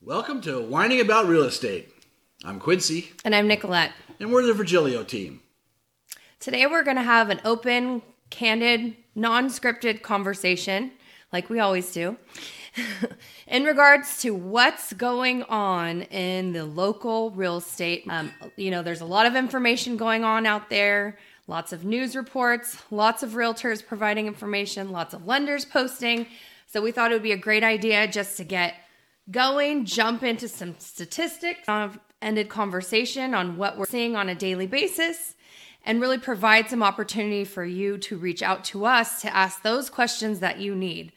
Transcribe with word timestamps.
Welcome 0.00 0.40
to 0.42 0.60
Whining 0.60 1.00
About 1.00 1.26
Real 1.26 1.44
Estate. 1.44 1.88
I'm 2.44 2.60
Quincy, 2.60 3.10
And 3.24 3.34
I'm 3.34 3.48
Nicolette. 3.48 3.92
and 4.20 4.32
we're 4.32 4.44
the 4.46 4.52
Virgilio 4.52 5.02
team. 5.02 5.40
Today 6.40 6.66
we're 6.66 6.82
going 6.82 6.96
to 6.98 7.02
have 7.02 7.30
an 7.30 7.40
open, 7.44 8.02
candid, 8.30 8.96
non 9.14 9.48
scripted 9.48 10.02
conversation, 10.02 10.92
like 11.32 11.48
we 11.48 11.58
always 11.58 11.90
do, 11.92 12.18
in 13.46 13.64
regards 13.64 14.20
to 14.22 14.34
what's 14.34 14.92
going 14.92 15.42
on 15.44 16.02
in 16.02 16.52
the 16.52 16.64
local 16.66 17.30
real 17.30 17.56
estate. 17.56 18.04
Um, 18.10 18.30
you 18.56 18.70
know, 18.70 18.82
there's 18.82 19.00
a 19.00 19.06
lot 19.06 19.24
of 19.24 19.34
information 19.36 19.96
going 19.96 20.22
on 20.22 20.44
out 20.44 20.68
there, 20.68 21.16
lots 21.46 21.72
of 21.72 21.84
news 21.84 22.14
reports, 22.14 22.76
lots 22.90 23.22
of 23.22 23.30
realtors 23.30 23.84
providing 23.84 24.26
information, 24.26 24.92
lots 24.92 25.14
of 25.14 25.26
lenders 25.26 25.64
posting. 25.64 26.26
So 26.66 26.82
we 26.82 26.90
thought 26.92 27.10
it 27.10 27.14
would 27.14 27.22
be 27.22 27.32
a 27.32 27.38
great 27.38 27.64
idea 27.64 28.06
just 28.06 28.36
to 28.36 28.44
get 28.44 28.74
going, 29.30 29.84
jump 29.84 30.22
into 30.22 30.48
some 30.48 30.74
statistics, 30.78 31.68
of 31.68 31.98
ended 32.20 32.48
conversation 32.48 33.34
on 33.34 33.56
what 33.56 33.76
we're 33.76 33.86
seeing 33.86 34.16
on 34.16 34.28
a 34.28 34.34
daily 34.34 34.66
basis, 34.66 35.34
and 35.84 36.00
really 36.00 36.18
provide 36.18 36.68
some 36.68 36.82
opportunity 36.82 37.44
for 37.44 37.64
you 37.64 37.98
to 37.98 38.16
reach 38.16 38.42
out 38.42 38.64
to 38.64 38.86
us 38.86 39.20
to 39.20 39.34
ask 39.34 39.62
those 39.62 39.90
questions 39.90 40.40
that 40.40 40.58
you 40.58 40.74
need. 40.74 41.12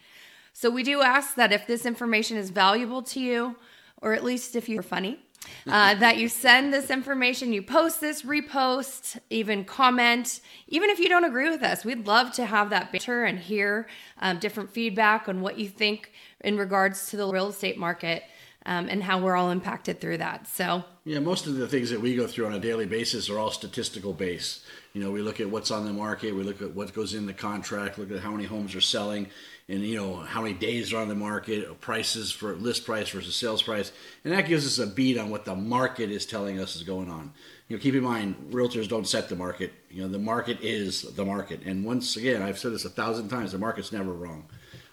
So 0.54 0.70
we 0.70 0.84
do 0.84 1.02
ask 1.02 1.36
that 1.36 1.54
if 1.54 1.68
this 1.68 1.86
information 1.86 2.36
is 2.36 2.50
valuable 2.50 3.02
to 3.04 3.20
you, 3.20 3.56
or 4.02 4.14
at 4.14 4.24
least 4.24 4.56
if 4.56 4.68
you're 4.68 4.84
funny, 4.84 5.20
uh, 5.68 5.96
that 5.96 6.18
you 6.18 6.28
send 6.28 6.74
this 6.74 6.90
information, 6.90 7.54
you 7.54 7.62
post 7.62 8.02
this, 8.02 8.24
repost, 8.24 9.18
even 9.30 9.64
comment. 9.64 10.42
Even 10.68 10.90
if 10.90 11.00
you 11.00 11.08
don't 11.08 11.24
agree 11.24 11.50
with 11.50 11.64
us, 11.64 11.86
we'd 11.86 12.08
love 12.08 12.34
to 12.34 12.46
have 12.46 12.70
that 12.72 12.92
banter 12.92 13.24
and 13.24 13.40
hear 13.40 13.88
um, 14.20 14.40
different 14.40 14.70
feedback 14.70 15.30
on 15.30 15.42
what 15.42 15.58
you 15.58 15.70
think 15.70 16.12
in 16.42 16.58
regards 16.58 17.10
to 17.10 17.18
the 17.18 17.28
real 17.28 17.48
estate 17.48 17.78
market 17.78 18.24
um, 18.68 18.90
and 18.90 19.02
how 19.02 19.20
we're 19.20 19.36
all 19.36 19.50
impacted 19.50 20.02
through 20.02 20.18
that. 20.18 20.48
So, 20.48 20.84
Yeah, 21.06 21.20
most 21.20 21.48
of 21.48 21.56
the 21.56 21.68
things 21.68 21.90
that 21.90 22.02
we 22.02 22.16
go 22.16 22.28
through 22.28 22.48
on 22.48 22.54
a 22.54 22.60
daily 22.60 22.86
basis 22.86 23.30
are 23.30 23.40
all 23.40 23.50
statistical 23.50 24.14
based. 24.14 24.66
You 24.94 25.02
know, 25.02 25.10
we 25.10 25.22
look 25.22 25.40
at 25.40 25.50
what's 25.50 25.72
on 25.72 25.86
the 25.86 25.94
market, 25.94 26.36
we 26.36 26.44
look 26.44 26.62
at 26.62 26.76
what 26.76 26.94
goes 26.94 27.14
in 27.14 27.26
the 27.26 27.34
contract, 27.34 27.98
look 27.98 28.12
at 28.12 28.20
how 28.20 28.32
many 28.32 28.44
homes 28.44 28.76
are 28.76 28.82
selling, 28.82 29.30
and 29.70 29.82
you 29.82 29.96
know 29.96 30.16
how 30.16 30.42
many 30.42 30.54
days 30.54 30.94
are 30.94 31.02
on 31.02 31.08
the 31.08 31.16
market, 31.16 31.80
prices 31.82 32.32
for 32.32 32.56
list 32.56 32.86
price 32.86 33.10
versus 33.10 33.36
sales 33.36 33.64
price, 33.64 33.92
and 34.24 34.34
that 34.34 34.48
gives 34.48 34.66
us 34.66 34.80
a 34.80 34.88
beat 34.90 35.18
on 35.18 35.30
what 35.30 35.46
the 35.46 35.56
market 35.56 36.10
is 36.10 36.26
telling 36.26 36.60
us 36.60 36.76
is 36.76 36.84
going 36.84 37.10
on. 37.10 37.34
You 37.68 37.78
know, 37.78 37.82
keep 37.82 37.96
in 37.96 38.04
mind, 38.04 38.36
realtors 38.52 38.88
don't 38.88 39.08
set 39.08 39.30
the 39.30 39.36
market. 39.36 39.74
You 39.90 40.02
know, 40.02 40.08
the 40.08 40.20
market 40.20 40.60
is 40.62 41.02
the 41.02 41.26
market, 41.26 41.62
and 41.66 41.86
once 41.86 42.18
again, 42.18 42.42
I've 42.42 42.60
said 42.60 42.74
this 42.74 42.86
a 42.86 42.90
thousand 42.90 43.30
times: 43.30 43.52
the 43.52 43.58
market's 43.58 43.92
never 43.92 44.12
wrong. 44.12 44.46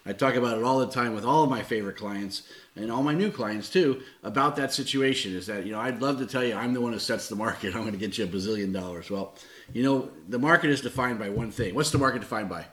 I 0.05 0.13
talk 0.13 0.35
about 0.35 0.57
it 0.57 0.63
all 0.63 0.79
the 0.79 0.91
time 0.91 1.15
with 1.15 1.25
all 1.25 1.43
of 1.43 1.49
my 1.49 1.63
favorite 1.63 1.97
clients 1.97 2.43
and 2.75 2.91
all 2.91 3.01
my 3.01 3.13
new 3.13 3.31
clients 3.31 3.69
too 3.69 4.03
about 4.23 4.55
that 4.57 4.71
situation. 4.71 5.35
Is 5.35 5.47
that 5.47 5.65
you 5.65 5.71
know 5.71 5.79
I'd 5.79 6.01
love 6.01 6.19
to 6.19 6.25
tell 6.25 6.43
you 6.43 6.55
I'm 6.55 6.73
the 6.73 6.81
one 6.81 6.93
who 6.93 6.99
sets 6.99 7.27
the 7.27 7.35
market. 7.35 7.75
I'm 7.75 7.81
going 7.81 7.93
to 7.93 7.97
get 7.97 8.17
you 8.17 8.25
a 8.25 8.27
bazillion 8.27 8.73
dollars. 8.73 9.09
Well, 9.09 9.35
you 9.73 9.83
know 9.83 10.09
the 10.27 10.39
market 10.39 10.69
is 10.69 10.81
defined 10.81 11.19
by 11.19 11.29
one 11.29 11.51
thing. 11.51 11.73
What's 11.75 11.91
the 11.91 11.97
market 11.97 12.19
defined 12.19 12.49
by? 12.49 12.65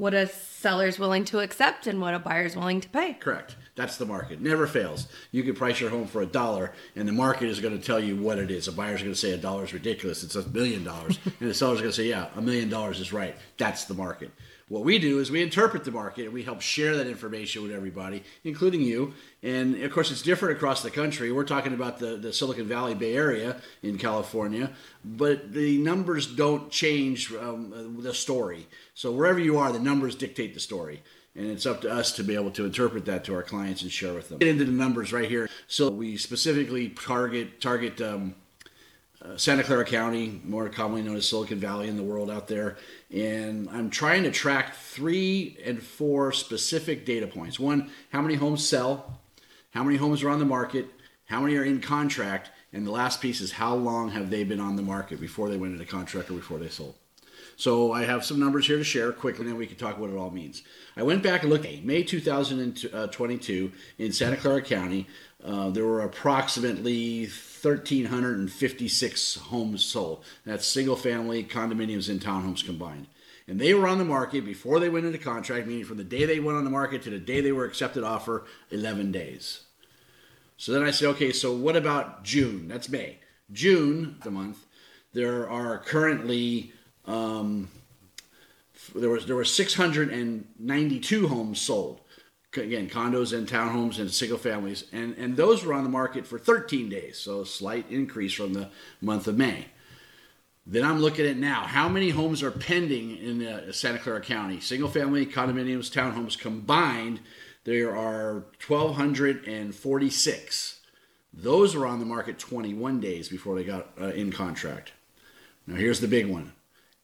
what 0.00 0.14
a 0.14 0.26
seller's 0.26 0.98
willing 0.98 1.26
to 1.26 1.40
accept 1.40 1.86
and 1.86 2.00
what 2.00 2.14
a 2.14 2.18
buyer's 2.18 2.56
willing 2.56 2.80
to 2.80 2.88
pay. 2.88 3.12
Correct. 3.12 3.54
That's 3.76 3.98
the 3.98 4.06
market. 4.06 4.40
Never 4.40 4.66
fails. 4.66 5.06
You 5.30 5.42
can 5.42 5.54
price 5.54 5.78
your 5.78 5.90
home 5.90 6.06
for 6.06 6.22
a 6.22 6.26
dollar, 6.26 6.72
and 6.96 7.06
the 7.06 7.12
market 7.12 7.50
is 7.50 7.60
going 7.60 7.78
to 7.78 7.86
tell 7.86 8.00
you 8.00 8.16
what 8.16 8.38
it 8.38 8.50
is. 8.50 8.66
A 8.66 8.72
buyer's 8.72 9.02
going 9.02 9.12
to 9.12 9.18
say 9.18 9.32
a 9.32 9.36
dollar 9.36 9.64
is 9.64 9.74
ridiculous. 9.74 10.24
It's 10.24 10.36
a 10.36 10.48
million 10.48 10.84
dollars, 10.84 11.18
and 11.40 11.50
the 11.50 11.52
seller's 11.52 11.80
going 11.80 11.90
to 11.90 11.96
say, 11.96 12.08
yeah, 12.08 12.28
a 12.34 12.40
million 12.40 12.70
dollars 12.70 12.98
is 12.98 13.12
right. 13.12 13.36
That's 13.58 13.84
the 13.84 13.92
market. 13.92 14.30
What 14.70 14.84
we 14.84 15.00
do 15.00 15.18
is 15.18 15.32
we 15.32 15.42
interpret 15.42 15.82
the 15.82 15.90
market 15.90 16.26
and 16.26 16.32
we 16.32 16.44
help 16.44 16.60
share 16.60 16.96
that 16.96 17.08
information 17.08 17.64
with 17.64 17.72
everybody, 17.72 18.22
including 18.44 18.82
you. 18.82 19.14
And 19.42 19.82
of 19.82 19.90
course, 19.90 20.12
it's 20.12 20.22
different 20.22 20.56
across 20.56 20.84
the 20.84 20.92
country. 20.92 21.32
We're 21.32 21.42
talking 21.42 21.74
about 21.74 21.98
the, 21.98 22.16
the 22.16 22.32
Silicon 22.32 22.68
Valley 22.68 22.94
Bay 22.94 23.16
Area 23.16 23.60
in 23.82 23.98
California, 23.98 24.70
but 25.04 25.52
the 25.52 25.78
numbers 25.78 26.28
don't 26.28 26.70
change 26.70 27.32
um, 27.34 27.96
the 28.00 28.14
story. 28.14 28.68
So 28.94 29.10
wherever 29.10 29.40
you 29.40 29.58
are, 29.58 29.72
the 29.72 29.80
numbers 29.80 30.14
dictate 30.14 30.54
the 30.54 30.60
story. 30.60 31.02
And 31.34 31.46
it's 31.46 31.66
up 31.66 31.80
to 31.80 31.90
us 31.90 32.12
to 32.12 32.22
be 32.22 32.36
able 32.36 32.52
to 32.52 32.64
interpret 32.64 33.06
that 33.06 33.24
to 33.24 33.34
our 33.34 33.42
clients 33.42 33.82
and 33.82 33.90
share 33.90 34.14
with 34.14 34.28
them. 34.28 34.38
Get 34.38 34.50
into 34.50 34.64
the 34.66 34.70
numbers 34.70 35.12
right 35.12 35.28
here. 35.28 35.48
So 35.66 35.90
we 35.90 36.16
specifically 36.16 36.90
target 36.90 37.60
target 37.60 38.00
um, 38.00 38.36
uh, 39.22 39.36
Santa 39.36 39.62
Clara 39.62 39.84
County, 39.84 40.40
more 40.44 40.68
commonly 40.68 41.02
known 41.02 41.16
as 41.16 41.28
Silicon 41.28 41.58
Valley 41.58 41.88
in 41.88 41.96
the 41.96 42.02
world 42.02 42.30
out 42.30 42.48
there. 42.48 42.76
And 43.14 43.68
I'm 43.70 43.90
trying 43.90 44.22
to 44.22 44.30
track 44.30 44.74
three 44.74 45.58
and 45.64 45.82
four 45.82 46.32
specific 46.32 47.04
data 47.04 47.26
points. 47.26 47.60
One, 47.60 47.90
how 48.10 48.22
many 48.22 48.34
homes 48.34 48.66
sell, 48.66 49.20
how 49.72 49.84
many 49.84 49.96
homes 49.98 50.22
are 50.22 50.30
on 50.30 50.38
the 50.38 50.44
market, 50.44 50.86
how 51.26 51.40
many 51.40 51.54
are 51.56 51.64
in 51.64 51.80
contract, 51.80 52.50
and 52.72 52.86
the 52.86 52.90
last 52.90 53.20
piece 53.20 53.40
is 53.40 53.52
how 53.52 53.74
long 53.74 54.10
have 54.10 54.30
they 54.30 54.44
been 54.44 54.60
on 54.60 54.76
the 54.76 54.82
market 54.82 55.20
before 55.20 55.48
they 55.48 55.56
went 55.56 55.72
into 55.74 55.84
contract 55.84 56.30
or 56.30 56.34
before 56.34 56.58
they 56.58 56.68
sold. 56.68 56.94
So 57.56 57.92
I 57.92 58.04
have 58.04 58.24
some 58.24 58.40
numbers 58.40 58.66
here 58.66 58.78
to 58.78 58.84
share 58.84 59.12
quickly, 59.12 59.42
and 59.42 59.50
then 59.50 59.58
we 59.58 59.66
can 59.66 59.76
talk 59.76 59.98
what 59.98 60.08
it 60.08 60.16
all 60.16 60.30
means. 60.30 60.62
I 60.96 61.02
went 61.02 61.22
back 61.22 61.42
and 61.42 61.50
looked 61.50 61.66
at 61.66 61.84
May 61.84 62.02
2022 62.02 63.72
in 63.98 64.12
Santa 64.12 64.36
Clara 64.38 64.62
County. 64.62 65.06
Uh, 65.44 65.70
there 65.70 65.86
were 65.86 66.02
approximately 66.02 67.24
1,356 67.24 69.34
homes 69.36 69.84
sold. 69.84 70.24
That's 70.44 70.66
single 70.66 70.96
family, 70.96 71.44
condominiums, 71.44 72.08
and 72.08 72.20
townhomes 72.20 72.64
combined. 72.64 73.06
And 73.48 73.60
they 73.60 73.74
were 73.74 73.88
on 73.88 73.98
the 73.98 74.04
market 74.04 74.44
before 74.44 74.78
they 74.78 74.88
went 74.88 75.06
into 75.06 75.18
contract, 75.18 75.66
meaning 75.66 75.84
from 75.84 75.96
the 75.96 76.04
day 76.04 76.24
they 76.24 76.40
went 76.40 76.58
on 76.58 76.64
the 76.64 76.70
market 76.70 77.02
to 77.02 77.10
the 77.10 77.18
day 77.18 77.40
they 77.40 77.52
were 77.52 77.64
accepted 77.64 78.04
offer, 78.04 78.44
11 78.70 79.12
days. 79.12 79.62
So 80.56 80.72
then 80.72 80.82
I 80.82 80.90
said, 80.90 81.08
okay, 81.08 81.32
so 81.32 81.54
what 81.54 81.74
about 81.74 82.22
June? 82.22 82.68
That's 82.68 82.88
May. 82.88 83.18
June, 83.50 84.18
the 84.22 84.30
month, 84.30 84.66
there 85.12 85.48
are 85.48 85.78
currently 85.78 86.72
um, 87.06 87.68
there 88.94 89.10
was 89.10 89.26
there 89.26 89.36
were 89.36 89.44
692 89.44 91.28
homes 91.28 91.60
sold. 91.60 92.00
Again, 92.56 92.88
condos 92.88 93.36
and 93.36 93.48
townhomes 93.48 94.00
and 94.00 94.10
single 94.10 94.38
families, 94.38 94.84
and 94.92 95.16
and 95.16 95.36
those 95.36 95.64
were 95.64 95.72
on 95.72 95.84
the 95.84 95.90
market 95.90 96.26
for 96.26 96.36
13 96.36 96.88
days, 96.88 97.16
so 97.16 97.42
a 97.42 97.46
slight 97.46 97.88
increase 97.90 98.32
from 98.32 98.54
the 98.54 98.70
month 99.00 99.28
of 99.28 99.38
May. 99.38 99.66
Then 100.66 100.84
I'm 100.84 101.00
looking 101.00 101.26
at 101.26 101.36
now 101.36 101.62
how 101.62 101.88
many 101.88 102.10
homes 102.10 102.42
are 102.42 102.50
pending 102.50 103.16
in 103.16 103.46
uh, 103.46 103.72
Santa 103.72 103.98
Clara 103.98 104.20
County, 104.20 104.60
single 104.60 104.88
family, 104.88 105.26
condominiums, 105.26 105.90
townhomes 105.90 106.38
combined. 106.38 107.20
There 107.64 107.96
are 107.96 108.44
1,246. 108.66 110.80
Those 111.32 111.76
were 111.76 111.86
on 111.86 112.00
the 112.00 112.06
market 112.06 112.38
21 112.38 113.00
days 113.00 113.28
before 113.28 113.54
they 113.54 113.64
got 113.64 113.90
uh, 114.00 114.08
in 114.08 114.32
contract. 114.32 114.92
Now 115.66 115.76
here's 115.76 116.00
the 116.00 116.08
big 116.08 116.26
one 116.26 116.52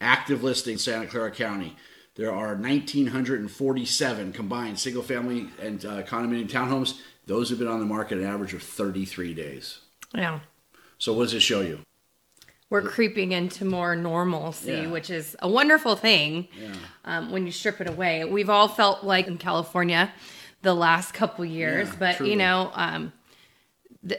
active 0.00 0.42
listing 0.42 0.78
Santa 0.78 1.06
Clara 1.06 1.30
County. 1.30 1.76
There 2.16 2.32
are 2.34 2.54
1,947 2.56 4.32
combined 4.32 4.78
single 4.78 5.02
family 5.02 5.48
and 5.60 5.84
uh, 5.84 6.02
condominium 6.02 6.48
townhomes. 6.50 7.00
Those 7.26 7.50
have 7.50 7.58
been 7.58 7.68
on 7.68 7.80
the 7.80 7.86
market 7.86 8.18
an 8.18 8.24
average 8.24 8.54
of 8.54 8.62
33 8.62 9.34
days. 9.34 9.78
Yeah. 10.14 10.40
So, 10.98 11.12
what 11.12 11.24
does 11.24 11.34
it 11.34 11.40
show 11.40 11.60
you? 11.60 11.80
We're 12.70 12.82
creeping 12.82 13.32
into 13.32 13.64
more 13.64 13.94
normalcy, 13.94 14.72
Yeah. 14.72 14.86
which 14.88 15.10
is 15.10 15.36
a 15.40 15.48
wonderful 15.48 15.94
thing 15.94 16.48
Yeah. 16.60 16.72
um, 17.04 17.30
when 17.30 17.44
you 17.46 17.52
strip 17.52 17.80
it 17.80 17.88
away. 17.88 18.24
We've 18.24 18.50
all 18.50 18.66
felt 18.66 19.04
like 19.04 19.26
in 19.28 19.38
California 19.38 20.10
the 20.62 20.74
last 20.74 21.12
couple 21.12 21.44
years, 21.44 21.88
Yeah, 21.88 21.94
but 21.98 22.16
truly. 22.16 22.32
you 22.32 22.38
know, 22.38 22.70
um, 22.74 23.12
the, 24.02 24.18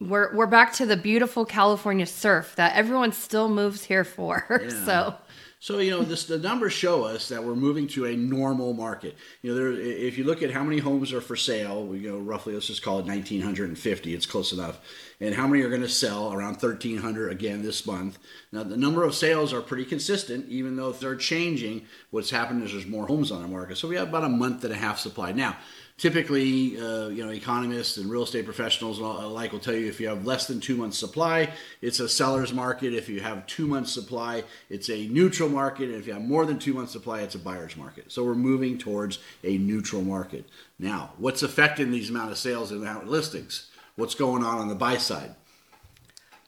we're 0.00 0.34
we're 0.34 0.46
back 0.46 0.72
to 0.74 0.86
the 0.86 0.96
beautiful 0.96 1.44
California 1.44 2.06
surf 2.06 2.54
that 2.56 2.74
everyone 2.74 3.12
still 3.12 3.48
moves 3.48 3.84
here 3.84 4.04
for. 4.04 4.62
so 4.86 5.14
So 5.62 5.78
you 5.78 5.90
know, 5.90 6.00
this, 6.00 6.24
the 6.24 6.38
numbers 6.38 6.72
show 6.72 7.04
us 7.04 7.28
that 7.28 7.44
we're 7.44 7.54
moving 7.54 7.86
to 7.88 8.06
a 8.06 8.16
normal 8.16 8.72
market. 8.72 9.14
You 9.42 9.50
know, 9.50 9.56
there, 9.56 9.72
if 9.72 10.16
you 10.16 10.24
look 10.24 10.42
at 10.42 10.50
how 10.50 10.64
many 10.64 10.78
homes 10.78 11.12
are 11.12 11.20
for 11.20 11.36
sale, 11.36 11.84
we 11.84 12.00
go 12.00 12.16
roughly. 12.16 12.54
Let's 12.54 12.68
just 12.68 12.82
call 12.82 12.98
it 12.98 13.04
1,950. 13.04 14.14
It's 14.14 14.24
close 14.24 14.52
enough. 14.52 14.80
And 15.20 15.34
how 15.34 15.46
many 15.46 15.62
are 15.62 15.68
going 15.68 15.82
to 15.82 15.88
sell? 15.88 16.32
Around 16.32 16.62
1,300 16.62 17.30
again 17.30 17.60
this 17.60 17.86
month. 17.86 18.18
Now, 18.52 18.62
the 18.62 18.78
number 18.78 19.04
of 19.04 19.14
sales 19.14 19.52
are 19.52 19.60
pretty 19.60 19.84
consistent, 19.84 20.48
even 20.48 20.76
though 20.76 20.92
they're 20.92 21.14
changing. 21.14 21.84
What's 22.10 22.30
happened 22.30 22.62
is 22.62 22.72
there's 22.72 22.86
more 22.86 23.06
homes 23.06 23.30
on 23.30 23.42
the 23.42 23.48
market. 23.48 23.76
So 23.76 23.86
we 23.86 23.96
have 23.96 24.08
about 24.08 24.24
a 24.24 24.30
month 24.30 24.64
and 24.64 24.72
a 24.72 24.78
half 24.78 24.98
supply 24.98 25.32
now. 25.32 25.58
Typically, 26.00 26.80
uh, 26.80 27.08
you 27.08 27.22
know, 27.22 27.30
economists 27.30 27.98
and 27.98 28.10
real 28.10 28.22
estate 28.22 28.46
professionals 28.46 29.00
alike 29.00 29.52
will 29.52 29.58
tell 29.58 29.74
you 29.74 29.86
if 29.86 30.00
you 30.00 30.08
have 30.08 30.24
less 30.24 30.46
than 30.46 30.58
two 30.58 30.74
months 30.74 30.96
supply, 30.96 31.46
it's 31.82 32.00
a 32.00 32.08
seller's 32.08 32.54
market. 32.54 32.94
If 32.94 33.10
you 33.10 33.20
have 33.20 33.46
two 33.46 33.66
months 33.66 33.92
supply, 33.92 34.44
it's 34.70 34.88
a 34.88 35.08
neutral 35.08 35.50
market. 35.50 35.90
And 35.90 35.96
if 35.96 36.06
you 36.06 36.14
have 36.14 36.22
more 36.22 36.46
than 36.46 36.58
two 36.58 36.72
months 36.72 36.92
supply, 36.92 37.20
it's 37.20 37.34
a 37.34 37.38
buyer's 37.38 37.76
market. 37.76 38.10
So 38.10 38.24
we're 38.24 38.34
moving 38.34 38.78
towards 38.78 39.18
a 39.44 39.58
neutral 39.58 40.00
market. 40.00 40.46
Now, 40.78 41.10
what's 41.18 41.42
affecting 41.42 41.90
these 41.90 42.08
amount 42.08 42.30
of 42.30 42.38
sales 42.38 42.70
and 42.72 42.80
amount 42.80 43.02
of 43.02 43.10
listings? 43.10 43.70
What's 43.96 44.14
going 44.14 44.42
on 44.42 44.56
on 44.56 44.68
the 44.68 44.74
buy 44.74 44.96
side? 44.96 45.34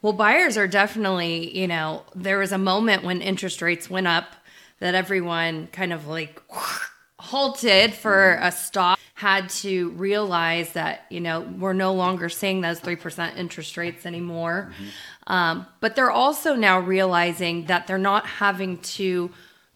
Well, 0.01 0.13
buyers 0.13 0.57
are 0.57 0.67
definitely, 0.67 1.55
you 1.55 1.67
know, 1.67 2.05
there 2.15 2.39
was 2.39 2.51
a 2.51 2.57
moment 2.57 3.03
when 3.03 3.21
interest 3.21 3.61
rates 3.61 3.87
went 3.87 4.07
up 4.07 4.33
that 4.79 4.95
everyone 4.95 5.67
kind 5.67 5.93
of 5.93 6.07
like 6.07 6.41
halted 7.19 7.93
for 7.93 8.39
a 8.41 8.51
stop. 8.51 8.97
Had 9.15 9.47
to 9.49 9.89
realize 9.91 10.73
that 10.73 11.05
you 11.09 11.21
know 11.21 11.41
we're 11.41 11.73
no 11.73 11.93
longer 11.93 12.29
seeing 12.29 12.61
those 12.61 12.79
three 12.79 12.95
percent 12.95 13.37
interest 13.37 13.77
rates 13.77 14.05
anymore. 14.05 14.73
Um, 15.27 15.67
but 15.79 15.95
they're 15.95 16.11
also 16.11 16.55
now 16.55 16.79
realizing 16.79 17.65
that 17.65 17.87
they're 17.87 17.97
not 17.97 18.25
having 18.25 18.79
to 18.79 19.31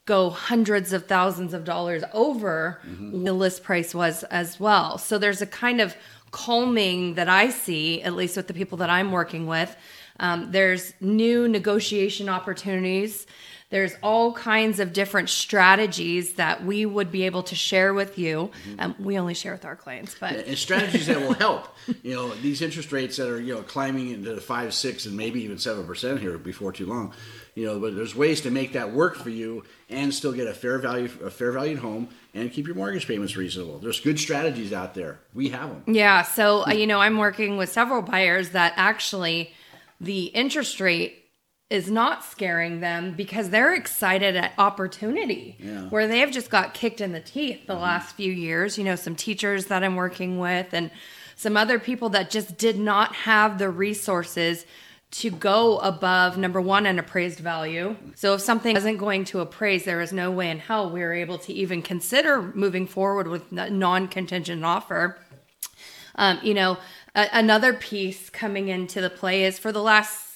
go 0.05 0.29
hundreds 0.29 0.93
of 0.93 1.05
thousands 1.05 1.53
of 1.53 1.65
dollars 1.65 2.03
over 2.13 2.79
the 3.23 3.33
list 3.33 3.61
price 3.63 3.93
was 3.93 4.23
as 4.23 4.59
well. 4.59 4.97
So 4.97 5.17
there's 5.17 5.41
a 5.41 5.45
kind 5.45 5.81
of 5.81 5.95
calming 6.31 7.15
that 7.15 7.29
I 7.29 7.49
see, 7.49 8.01
at 8.01 8.13
least 8.13 8.37
with 8.37 8.47
the 8.47 8.53
people 8.53 8.77
that 8.79 8.89
I'm 8.89 9.11
working 9.11 9.47
with. 9.47 9.75
Um, 10.19 10.51
there's 10.51 10.93
new 10.99 11.47
negotiation 11.47 12.29
opportunities. 12.29 13.27
There's 13.69 13.95
all 14.01 14.31
kinds 14.31 14.79
of 14.79 14.93
different 14.93 15.29
strategies 15.29 16.35
that 16.35 16.63
we 16.63 16.85
would 16.85 17.11
be 17.11 17.23
able 17.23 17.43
to 17.43 17.55
share 17.55 17.93
with 17.93 18.17
you. 18.17 18.49
Um, 18.79 18.95
we 18.97 19.19
only 19.19 19.33
share 19.33 19.51
with 19.51 19.65
our 19.65 19.75
clients, 19.75 20.15
but 20.17 20.33
and 20.33 20.57
strategies 20.57 21.07
that 21.07 21.19
will 21.19 21.33
help. 21.45 21.67
You 22.01 22.13
know, 22.13 22.33
these 22.35 22.61
interest 22.61 22.93
rates 22.93 23.17
that 23.17 23.27
are 23.27 23.41
you 23.41 23.55
know 23.55 23.63
climbing 23.63 24.11
into 24.11 24.33
the 24.33 24.39
five, 24.39 24.73
six, 24.73 25.05
and 25.05 25.17
maybe 25.17 25.43
even 25.43 25.57
seven 25.57 25.85
percent 25.85 26.21
here 26.21 26.37
before 26.37 26.71
too 26.71 26.85
long. 26.85 27.13
You 27.55 27.65
know, 27.65 27.79
but 27.79 27.95
there's 27.95 28.15
ways 28.15 28.41
to 28.41 28.51
make 28.51 28.73
that 28.73 28.93
work 28.93 29.15
for 29.17 29.31
you 29.31 29.65
and 29.89 30.13
still 30.13 30.31
get 30.31 30.47
a 30.47 30.53
fair 30.53 30.77
value, 30.77 31.09
a 31.23 31.29
fair 31.29 31.51
valued 31.51 31.79
home, 31.79 32.07
and 32.33 32.51
keep 32.51 32.67
your 32.67 32.75
mortgage 32.75 33.07
payments 33.07 33.35
reasonable. 33.35 33.79
There's 33.79 33.99
good 33.99 34.19
strategies 34.19 34.71
out 34.71 34.93
there. 34.93 35.19
We 35.33 35.49
have 35.49 35.69
them. 35.69 35.83
Yeah. 35.93 36.21
So, 36.21 36.65
uh, 36.67 36.71
you 36.71 36.87
know, 36.87 37.01
I'm 37.01 37.17
working 37.17 37.57
with 37.57 37.69
several 37.69 38.01
buyers 38.01 38.51
that 38.51 38.73
actually 38.77 39.51
the 39.99 40.25
interest 40.25 40.79
rate 40.79 41.26
is 41.69 41.91
not 41.91 42.23
scaring 42.23 42.79
them 42.79 43.13
because 43.13 43.49
they're 43.49 43.73
excited 43.73 44.35
at 44.37 44.53
opportunity 44.57 45.57
Yeah. 45.59 45.81
where 45.89 46.07
they 46.07 46.19
have 46.19 46.31
just 46.31 46.49
got 46.49 46.73
kicked 46.73 47.01
in 47.01 47.11
the 47.11 47.19
teeth 47.19 47.67
the 47.67 47.75
last 47.75 48.15
few 48.15 48.31
years. 48.31 48.77
You 48.77 48.85
know, 48.85 48.95
some 48.95 49.15
teachers 49.15 49.65
that 49.65 49.83
I'm 49.83 49.95
working 49.97 50.39
with 50.39 50.73
and 50.73 50.91
some 51.35 51.57
other 51.57 51.77
people 51.77 52.07
that 52.09 52.29
just 52.29 52.57
did 52.57 52.79
not 52.79 53.13
have 53.15 53.57
the 53.57 53.69
resources 53.69 54.65
to 55.09 55.29
go 55.29 55.77
above 55.79 56.37
number 56.37 56.59
one 56.61 56.85
an 56.85 56.99
appraised 56.99 57.39
value. 57.39 57.95
So 58.15 58.33
if 58.33 58.41
something 58.41 58.75
isn't 58.75 58.97
going 58.97 59.25
to 59.25 59.39
appraise, 59.41 59.83
there 59.83 60.01
is 60.01 60.11
no 60.13 60.31
way 60.31 60.49
in 60.49 60.59
hell 60.59 60.89
we 60.89 61.01
are 61.01 61.13
able 61.13 61.37
to 61.39 61.53
even 61.53 61.81
consider 61.81 62.41
moving 62.41 62.87
forward 62.87 63.27
with 63.27 63.43
a 63.51 63.69
non-contingent 63.69 64.63
offer. 64.65 65.17
Um, 66.15 66.39
you 66.43 66.53
know, 66.53 66.77
a- 67.15 67.29
another 67.33 67.73
piece 67.73 68.29
coming 68.29 68.69
into 68.69 68.99
the 69.01 69.09
play 69.09 69.43
is 69.43 69.59
for 69.59 69.71
the 69.71 69.81
last 69.81 70.26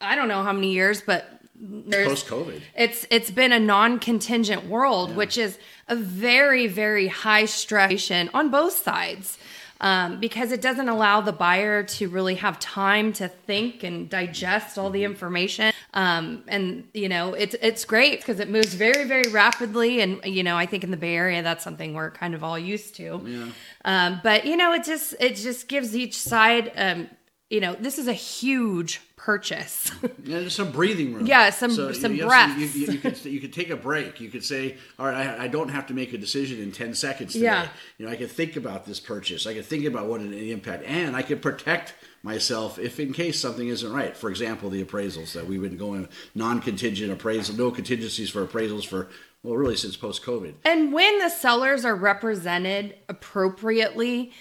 I 0.00 0.14
don't 0.14 0.28
know 0.28 0.42
how 0.42 0.52
many 0.52 0.72
years, 0.72 1.00
but 1.00 1.40
there's 1.56 2.08
Post 2.08 2.26
COVID. 2.26 2.60
it's 2.76 3.06
it's 3.10 3.30
been 3.30 3.52
a 3.52 3.60
non-contingent 3.60 4.66
world, 4.66 5.16
which 5.16 5.38
is 5.38 5.58
a 5.88 5.96
very 5.96 6.66
very 6.66 7.08
high 7.08 7.44
stress 7.44 8.10
on 8.10 8.50
both 8.50 8.74
sides. 8.74 9.38
Um, 9.80 10.20
because 10.20 10.52
it 10.52 10.62
doesn't 10.62 10.88
allow 10.88 11.20
the 11.20 11.32
buyer 11.32 11.82
to 11.82 12.08
really 12.08 12.36
have 12.36 12.58
time 12.58 13.12
to 13.14 13.28
think 13.28 13.82
and 13.82 14.08
digest 14.08 14.78
all 14.78 14.88
the 14.88 15.04
information. 15.04 15.74
Um, 15.92 16.44
and 16.48 16.88
you 16.94 17.08
know, 17.08 17.34
it's 17.34 17.54
it's 17.60 17.84
great 17.84 18.20
because 18.20 18.40
it 18.40 18.48
moves 18.48 18.74
very 18.74 19.04
very 19.04 19.30
rapidly. 19.30 20.00
And 20.00 20.24
you 20.24 20.42
know, 20.42 20.56
I 20.56 20.66
think 20.66 20.84
in 20.84 20.90
the 20.90 20.96
Bay 20.96 21.16
Area, 21.16 21.42
that's 21.42 21.62
something 21.64 21.92
we're 21.92 22.12
kind 22.12 22.34
of 22.34 22.42
all 22.42 22.58
used 22.58 22.94
to. 22.96 23.20
Yeah. 23.26 23.48
Um, 23.84 24.20
but 24.22 24.46
you 24.46 24.56
know, 24.56 24.72
it 24.72 24.84
just 24.84 25.16
it 25.20 25.36
just 25.36 25.68
gives 25.68 25.94
each 25.94 26.16
side. 26.16 26.72
Um, 26.76 27.08
you 27.50 27.60
know, 27.60 27.74
this 27.74 27.98
is 27.98 28.08
a 28.08 28.12
huge 28.12 29.00
purchase. 29.24 29.90
Yeah, 30.26 30.40
there's 30.40 30.54
some 30.54 30.70
breathing 30.72 31.12
room. 31.14 31.26
Yeah, 31.26 31.50
some- 31.50 31.70
you- 31.70 31.92
some 31.92 32.14
you 32.14 32.26
breaths. 32.26 32.58
you, 32.58 32.86
you, 32.86 32.92
you 32.92 32.98
could 32.98 33.24
you 33.26 33.40
could 33.40 33.52
take 33.52 33.68
a 33.70 33.76
break. 33.76 34.20
You 34.20 34.30
could 34.30 34.44
say, 34.44 34.76
"All 34.98 35.06
right, 35.06 35.26
I, 35.38 35.44
I 35.44 35.48
don't 35.48 35.68
have 35.68 35.86
to 35.88 35.94
make 35.94 36.14
a 36.14 36.18
decision 36.18 36.60
in 36.62 36.72
ten 36.72 36.94
seconds 36.94 37.32
today. 37.34 37.44
Yeah. 37.44 37.68
You 37.98 38.06
know, 38.06 38.12
I 38.12 38.16
can 38.16 38.28
think 38.28 38.56
about 38.56 38.86
this 38.86 39.00
purchase. 39.00 39.46
I 39.46 39.52
can 39.52 39.62
think 39.62 39.84
about 39.84 40.06
what 40.06 40.20
an 40.22 40.32
impact, 40.32 40.84
and 40.86 41.14
I 41.14 41.20
can 41.22 41.40
protect 41.40 41.92
myself 42.22 42.78
if 42.78 42.98
in 42.98 43.12
case 43.12 43.38
something 43.38 43.68
isn't 43.68 43.92
right. 43.92 44.16
For 44.16 44.30
example, 44.30 44.70
the 44.70 44.82
appraisals 44.82 45.32
that 45.34 45.46
we've 45.46 45.60
been 45.60 45.76
going 45.76 46.08
non-contingent 46.34 47.12
appraisal, 47.12 47.54
no 47.56 47.70
contingencies 47.70 48.30
for 48.30 48.46
appraisals 48.46 48.86
for 48.86 49.08
well, 49.42 49.56
really 49.56 49.76
since 49.76 49.94
post-COVID. 49.94 50.54
And 50.64 50.90
when 50.90 51.18
the 51.18 51.28
sellers 51.28 51.84
are 51.84 51.94
represented 51.94 52.94
appropriately, 53.10 54.32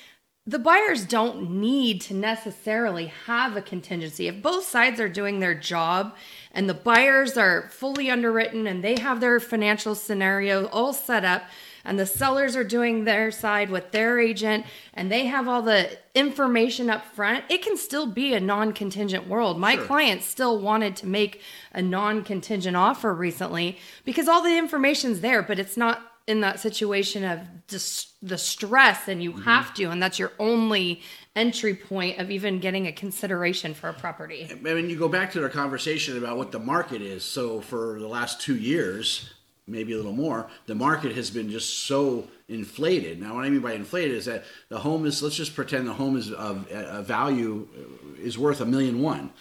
the 0.45 0.59
buyers 0.59 1.05
don't 1.05 1.49
need 1.49 2.01
to 2.01 2.13
necessarily 2.13 3.07
have 3.27 3.55
a 3.55 3.61
contingency. 3.61 4.27
If 4.27 4.41
both 4.41 4.65
sides 4.65 4.99
are 4.99 5.07
doing 5.07 5.39
their 5.39 5.55
job 5.55 6.15
and 6.51 6.69
the 6.69 6.73
buyers 6.73 7.37
are 7.37 7.69
fully 7.69 8.11
underwritten 8.11 8.67
and 8.67 8.83
they 8.83 8.99
have 8.99 9.21
their 9.21 9.39
financial 9.39 9.95
scenario 9.95 10.67
all 10.67 10.91
set 10.91 11.23
up, 11.23 11.43
and 11.85 11.99
the 11.99 12.05
sellers 12.05 12.55
are 12.55 12.63
doing 12.63 13.03
their 13.03 13.29
side 13.29 13.69
with 13.69 13.91
their 13.91 14.19
agent 14.19 14.65
and 14.93 15.11
they 15.11 15.25
have 15.25 15.47
all 15.47 15.61
the 15.61 15.97
information 16.15 16.89
up 16.89 17.05
front, 17.05 17.43
it 17.49 17.61
can 17.61 17.75
still 17.75 18.05
be 18.05 18.33
a 18.33 18.39
non 18.39 18.71
contingent 18.71 19.27
world. 19.27 19.59
My 19.59 19.75
Sure. 19.75 19.85
client 19.85 20.23
still 20.23 20.59
wanted 20.59 20.95
to 20.97 21.07
make 21.07 21.41
a 21.73 21.81
non 21.81 22.23
contingent 22.23 22.77
offer 22.77 23.13
recently 23.13 23.79
because 24.05 24.27
all 24.27 24.41
the 24.41 24.57
information's 24.57 25.19
there, 25.19 25.41
but 25.41 25.59
it's 25.59 25.75
not 25.75 26.12
in 26.27 26.41
that 26.41 26.59
situation 26.59 27.23
of 27.25 27.39
dis- 27.67 28.13
the 28.21 28.37
stress 28.37 29.07
and 29.07 29.21
you 29.21 29.31
mm-hmm. 29.31 29.41
have 29.41 29.73
to, 29.73 29.85
and 29.85 30.01
that's 30.01 30.17
your 30.17 30.31
only 30.39 31.01
entry 31.35 31.75
point 31.75 32.19
of 32.19 32.31
even 32.31 32.59
getting 32.59 32.87
a 32.87 32.91
consideration 32.91 33.73
for 33.73 33.89
a 33.89 33.93
property. 33.93 34.47
I 34.49 34.55
mean, 34.55 34.89
you 34.89 34.97
go 34.97 35.09
back 35.09 35.31
to 35.33 35.43
our 35.43 35.49
conversation 35.49 36.17
about 36.17 36.37
what 36.37 36.51
the 36.51 36.59
market 36.59 37.01
is. 37.01 37.23
So 37.25 37.59
for 37.59 37.99
the 37.99 38.07
last 38.07 38.39
two 38.39 38.55
years, 38.55 39.33
maybe 39.67 39.93
a 39.93 39.97
little 39.97 40.13
more, 40.13 40.47
the 40.65 40.75
market 40.75 41.15
has 41.15 41.29
been 41.29 41.49
just 41.49 41.85
so 41.85 42.27
inflated. 42.47 43.19
Now, 43.21 43.35
what 43.35 43.45
I 43.45 43.49
mean 43.49 43.61
by 43.61 43.73
inflated 43.73 44.15
is 44.15 44.25
that 44.25 44.43
the 44.69 44.79
home 44.79 45.05
is. 45.05 45.21
Let's 45.23 45.35
just 45.35 45.55
pretend 45.55 45.87
the 45.87 45.93
home 45.93 46.17
is 46.17 46.31
of 46.31 46.67
a 46.71 47.01
value 47.01 47.67
uh, 47.75 48.21
is 48.21 48.37
worth 48.37 48.61
a 48.61 48.65
million 48.65 49.01
one. 49.01 49.31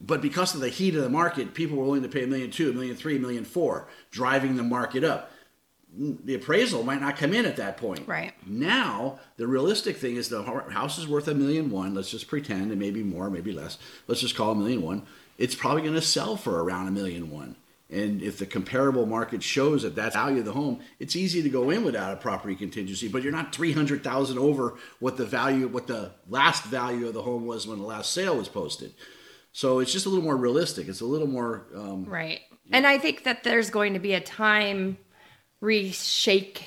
But 0.00 0.20
because 0.20 0.54
of 0.54 0.60
the 0.60 0.68
heat 0.68 0.94
of 0.94 1.02
the 1.02 1.08
market, 1.08 1.54
people 1.54 1.78
were 1.78 1.84
willing 1.84 2.02
to 2.02 2.08
pay 2.08 2.24
a 2.24 2.26
million 2.26 2.50
two, 2.50 2.70
a 2.70 2.72
million 2.72 2.96
three, 2.96 3.16
a 3.16 3.20
million 3.20 3.44
four, 3.44 3.88
driving 4.10 4.56
the 4.56 4.62
market 4.62 5.04
up. 5.04 5.30
The 5.96 6.34
appraisal 6.34 6.82
might 6.82 7.00
not 7.00 7.16
come 7.16 7.32
in 7.32 7.46
at 7.46 7.56
that 7.56 7.76
point. 7.76 8.06
Right. 8.06 8.32
Now, 8.46 9.20
the 9.36 9.46
realistic 9.46 9.96
thing 9.96 10.16
is 10.16 10.28
the 10.28 10.42
house 10.42 10.98
is 10.98 11.06
worth 11.06 11.28
a 11.28 11.34
million 11.34 11.70
one. 11.70 11.94
Let's 11.94 12.10
just 12.10 12.26
pretend 12.28 12.72
it 12.72 12.78
may 12.78 12.90
be 12.90 13.02
more, 13.02 13.30
maybe 13.30 13.52
less. 13.52 13.78
Let's 14.08 14.20
just 14.20 14.34
call 14.34 14.52
a 14.52 14.54
million 14.56 14.82
one. 14.82 15.06
It's 15.38 15.54
probably 15.54 15.82
going 15.82 15.94
to 15.94 16.02
sell 16.02 16.36
for 16.36 16.62
around 16.62 16.88
a 16.88 16.90
million 16.90 17.30
one. 17.30 17.56
And 17.90 18.22
if 18.22 18.38
the 18.38 18.46
comparable 18.46 19.06
market 19.06 19.42
shows 19.42 19.82
that 19.82 19.94
that's 19.94 20.16
value 20.16 20.38
of 20.38 20.46
the 20.46 20.52
home, 20.52 20.80
it's 20.98 21.14
easy 21.14 21.42
to 21.42 21.48
go 21.48 21.70
in 21.70 21.84
without 21.84 22.12
a 22.12 22.16
property 22.16 22.56
contingency. 22.56 23.08
But 23.08 23.22
you're 23.22 23.30
not 23.30 23.54
three 23.54 23.72
hundred 23.72 24.02
thousand 24.02 24.38
over 24.38 24.74
what 24.98 25.16
the 25.16 25.26
value, 25.26 25.68
what 25.68 25.86
the 25.86 26.12
last 26.28 26.64
value 26.64 27.06
of 27.06 27.14
the 27.14 27.22
home 27.22 27.46
was 27.46 27.66
when 27.66 27.78
the 27.78 27.84
last 27.84 28.10
sale 28.12 28.36
was 28.36 28.48
posted. 28.48 28.94
So 29.52 29.78
it's 29.78 29.92
just 29.92 30.06
a 30.06 30.08
little 30.08 30.24
more 30.24 30.36
realistic. 30.36 30.88
It's 30.88 31.02
a 31.02 31.06
little 31.06 31.28
more. 31.28 31.66
Um, 31.74 32.04
Right. 32.06 32.40
And 32.72 32.86
I 32.86 32.98
think 32.98 33.24
that 33.24 33.44
there's 33.44 33.70
going 33.70 33.92
to 33.92 34.00
be 34.00 34.14
a 34.14 34.20
time 34.20 34.96
reshake 35.64 36.64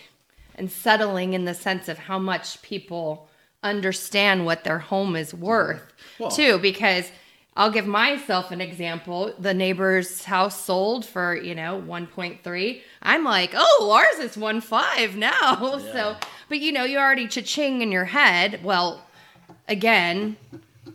and 0.55 0.71
settling 0.71 1.33
in 1.33 1.45
the 1.45 1.53
sense 1.53 1.87
of 1.87 1.97
how 1.99 2.17
much 2.19 2.61
people 2.63 3.29
understand 3.63 4.45
what 4.45 4.63
their 4.63 4.79
home 4.79 5.15
is 5.15 5.33
worth 5.33 5.81
Well- 6.19 6.31
too 6.31 6.57
because 6.59 7.11
I'll 7.55 7.71
give 7.71 7.87
myself 7.87 8.51
an 8.51 8.61
example. 8.61 9.33
The 9.39 9.53
neighbor's 9.53 10.25
house 10.25 10.63
sold 10.63 11.05
for, 11.07 11.35
you 11.35 11.55
know, 11.55 11.81
1.3. 11.87 12.81
I'm 13.01 13.23
like, 13.23 13.51
oh, 13.55 13.89
ours 13.91 14.19
is 14.23 14.35
1.5 14.37 15.15
now. 15.29 15.79
So, 15.91 16.15
but 16.49 16.59
you 16.59 16.71
know, 16.71 16.83
you 16.83 16.99
already 16.99 17.27
cha-ching 17.27 17.81
in 17.81 17.91
your 17.91 18.05
head. 18.05 18.63
Well, 18.63 19.01
again, 19.67 20.37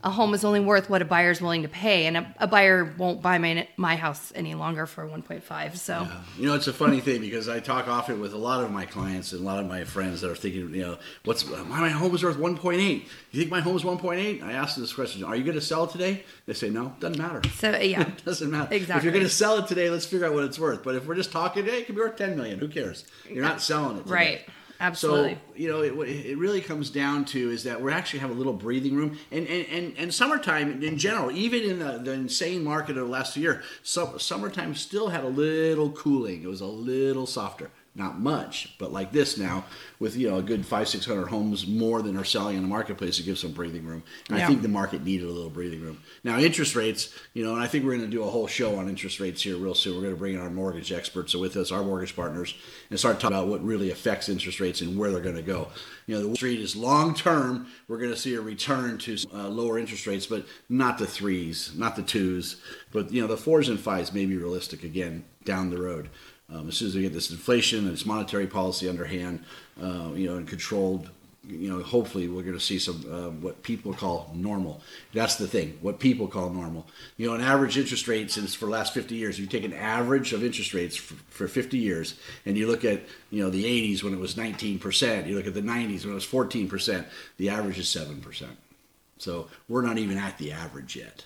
a 0.05 0.11
home 0.11 0.35
is 0.35 0.45
only 0.45 0.61
worth 0.61 0.91
what 0.91 1.01
a 1.01 1.05
buyer's 1.05 1.41
willing 1.41 1.63
to 1.63 1.69
pay, 1.69 2.07
and 2.07 2.17
a, 2.17 2.35
a 2.39 2.47
buyer 2.47 2.93
won't 2.99 3.23
buy 3.23 3.39
my 3.39 3.69
my 3.77 3.97
house 3.97 4.33
any 4.35 4.55
longer 4.55 4.87
for 4.87 5.07
1.5. 5.07 5.77
So, 5.77 6.09
You 6.39 6.47
know, 6.47 6.55
it's 6.55 6.67
a 6.67 6.73
funny 6.73 7.01
thing 7.01 7.21
because 7.21 7.49
I 7.49 7.61
talk 7.61 7.89
often 7.89 8.21
with 8.21 8.33
a 8.33 8.39
lot 8.39 8.65
of 8.65 8.71
my 8.71 8.85
clients 8.85 9.33
and 9.33 9.41
a 9.41 9.45
lot 9.45 9.61
of 9.61 9.67
my 9.67 9.85
friends 9.85 10.21
that 10.23 10.31
are 10.31 10.35
thinking, 10.35 10.75
you 10.75 10.83
know, 10.83 10.99
what's 11.25 11.49
my 11.49 11.89
home 11.91 12.15
is 12.15 12.25
worth 12.25 12.37
1.8. 12.37 12.79
You 12.81 13.41
think 13.41 13.51
my 13.51 13.61
home 13.61 13.77
is 13.77 13.83
1.8? 13.83 14.43
I 14.43 14.53
ask 14.53 14.75
them 14.75 14.83
this 14.83 14.93
question: 14.93 15.23
Are 15.25 15.37
you 15.37 15.45
going 15.45 15.55
to 15.55 15.61
sell 15.61 15.87
today? 15.87 16.25
They 16.47 16.55
say 16.55 16.69
no. 16.71 16.95
Doesn't 16.99 17.19
matter. 17.21 17.41
so 17.51 17.73
uh, 17.73 17.79
yeah, 17.79 18.01
it 18.09 18.25
Doesn't 18.25 18.51
matter. 18.51 18.75
Exactly. 18.75 18.99
If 18.99 19.05
you're 19.05 19.13
going 19.13 19.25
to 19.25 19.31
sell 19.31 19.59
it 19.59 19.69
today, 19.69 19.89
let's 19.89 20.07
figure 20.07 20.27
out 20.27 20.35
what 20.35 20.45
it's 20.45 20.59
worth. 20.59 20.83
But 20.83 20.97
if 20.97 21.07
we're 21.07 21.15
just 21.15 21.31
talking, 21.33 21.65
hey, 21.65 21.81
it 21.81 21.87
could 21.87 21.95
be 21.95 22.01
worth 22.01 22.17
10 22.17 22.37
million. 22.37 22.59
Who 22.59 22.69
cares? 22.69 23.05
You're 23.31 23.45
not 23.45 23.61
selling 23.61 23.99
it. 23.99 24.03
Today. 24.03 24.15
right, 24.15 24.41
absolutely. 24.83 25.35
So 25.35 25.41
you 25.57 25.69
know, 25.69 25.81
it, 25.81 25.93
it 26.09 26.37
really 26.37 26.61
comes 26.61 26.91
down 26.91 27.25
to 27.27 27.51
is 27.51 27.65
that 27.65 27.81
we 27.81 27.93
actually 27.93 28.21
have 28.21 28.31
a 28.31 28.35
little 28.35 28.53
breathing 28.53 28.95
room, 28.95 29.19
and 29.31 29.47
and, 29.47 29.67
and, 29.69 29.95
and 29.97 30.13
summertime 30.13 30.83
in 30.83 30.99
general, 30.99 31.31
even 31.31 31.63
in 31.63 31.79
the, 31.79 31.99
the 31.99 32.13
insane 32.13 32.63
market 32.63 32.99
of 32.99 33.09
last 33.09 33.37
year, 33.37 33.63
summertime 33.83 34.75
still 34.75 35.09
had 35.09 35.25
a 35.25 35.29
little 35.29 35.91
cooling. 35.91 36.43
It 36.43 36.49
was 36.49 36.61
a 36.61 36.67
little 36.67 37.27
softer. 37.27 37.71
Not 37.95 38.19
much, 38.19 38.75
but 38.79 38.91
like 38.91 39.13
this 39.13 39.37
now, 39.37 39.65
with 39.99 40.17
you 40.17 40.31
know 40.31 40.39
a 40.39 40.43
good 40.43 40.65
five 40.65 40.89
six 40.89 41.05
hundred 41.05 41.27
homes 41.27 41.67
more 41.67 42.01
than 42.01 42.17
are 42.17 42.25
selling 42.25 42.57
in 42.57 42.63
the 42.63 42.69
marketplace, 42.69 43.19
it 43.21 43.25
gives 43.25 43.41
some 43.41 43.53
breathing 43.53 43.85
room. 43.85 44.03
And 44.29 44.39
I 44.39 44.47
think 44.47 44.63
the 44.63 44.69
market 44.69 45.05
needed 45.05 45.29
a 45.29 45.31
little 45.33 45.51
breathing 45.51 45.83
room. 45.83 46.01
Now 46.25 46.39
interest 46.39 46.75
rates, 46.75 47.15
you 47.35 47.45
know, 47.45 47.53
and 47.53 47.63
I 47.63 47.67
think 47.67 47.85
we're 47.85 47.97
going 47.97 48.11
to 48.11 48.17
do 48.17 48.23
a 48.23 48.31
whole 48.31 48.47
show 48.47 48.77
on 48.77 48.89
interest 48.89 49.21
rates 49.21 49.43
here 49.43 49.57
real 49.57 49.75
soon. 49.75 49.95
We're 49.95 50.03
going 50.03 50.15
to 50.15 50.19
bring 50.19 50.35
in 50.35 50.41
our 50.41 50.49
mortgage 50.49 50.91
experts 50.91 51.35
with 51.35 51.57
us, 51.57 51.71
our 51.71 51.83
mortgage 51.83 52.17
partners, 52.17 52.55
and 52.89 52.99
start 52.99 53.21
talking 53.21 53.37
about 53.37 53.49
what 53.49 53.63
really 53.63 53.91
affects 53.91 54.31
interest 54.31 54.59
rates 54.59 54.81
and 54.81 54.99
where 54.99 55.11
they're 55.11 55.21
going 55.21 55.37
to 55.37 55.43
go. 55.43 55.69
You 56.07 56.17
know, 56.17 56.29
the 56.29 56.35
street 56.35 56.61
is 56.61 56.75
long 56.75 57.15
term. 57.15 57.67
We're 57.89 57.99
going 57.99 58.11
to 58.11 58.17
see 58.17 58.35
a 58.35 58.41
return 58.41 58.97
to 58.99 59.19
uh, 59.35 59.49
lower 59.49 59.79
interest 59.79 60.07
rates, 60.07 60.27
but 60.27 60.47
not 60.71 60.97
the 60.97 61.07
threes, 61.07 61.73
not 61.77 61.97
the 61.97 62.03
twos, 62.03 62.57
but 62.91 63.13
you 63.13 63.21
know 63.21 63.27
the 63.29 63.37
fours 63.37 63.69
and 63.69 63.79
fives 63.79 64.15
may 64.15 64.25
be 64.25 64.37
realistic 64.37 64.83
again 64.83 65.25
down 65.45 65.71
the 65.71 65.81
road. 65.81 66.09
Um, 66.53 66.69
as 66.69 66.77
soon 66.77 66.89
as 66.89 66.95
we 66.95 67.03
get 67.03 67.13
this 67.13 67.31
inflation 67.31 67.81
and 67.81 67.93
this 67.93 68.05
monetary 68.05 68.47
policy 68.47 68.89
underhand, 68.89 69.45
uh, 69.83 70.11
you 70.15 70.29
know, 70.29 70.37
and 70.37 70.47
controlled, 70.47 71.09
you 71.49 71.69
know, 71.69 71.83
hopefully 71.83 72.29
we're 72.29 72.43
going 72.43 72.55
to 72.55 72.61
see 72.61 72.79
some 72.79 73.05
uh, 73.11 73.31
what 73.31 73.63
people 73.63 73.93
call 73.93 74.31
normal. 74.35 74.81
That's 75.13 75.37
the 75.37 75.49
thing, 75.49 75.79
what 75.81 75.99
people 75.99 76.29
call 76.29 76.51
normal. 76.51 76.87
You 77.17 77.29
know, 77.29 77.35
an 77.35 77.41
average 77.41 77.77
interest 77.77 78.07
rate 78.07 78.31
since 78.31 78.55
for 78.55 78.67
the 78.67 78.71
last 78.71 78.95
50 78.95 79.15
years, 79.15 79.41
you 79.41 79.47
take 79.47 79.65
an 79.65 79.73
average 79.73 80.33
of 80.33 80.45
interest 80.45 80.75
rates 80.75 80.95
for, 80.95 81.15
for 81.31 81.49
50 81.49 81.79
years, 81.79 82.15
and 82.47 82.57
you 82.57 82.67
look 82.67 82.85
at, 82.85 83.01
you 83.31 83.43
know, 83.43 83.51
the 83.51 83.65
80s 83.65 84.03
when 84.03 84.13
it 84.13 84.21
was 84.21 84.35
19%, 84.35 85.27
you 85.27 85.35
look 85.35 85.47
at 85.47 85.55
the 85.55 85.63
90s 85.63 86.05
when 86.05 86.13
it 86.13 86.15
was 86.15 86.27
14%, 86.27 87.05
the 87.39 87.49
average 87.49 87.79
is 87.79 87.87
7%. 87.87 88.47
So 89.19 89.49
we're 89.69 89.83
not 89.83 89.99
even 89.99 90.19
at 90.19 90.39
the 90.39 90.53
average 90.53 90.97
yet. 90.97 91.25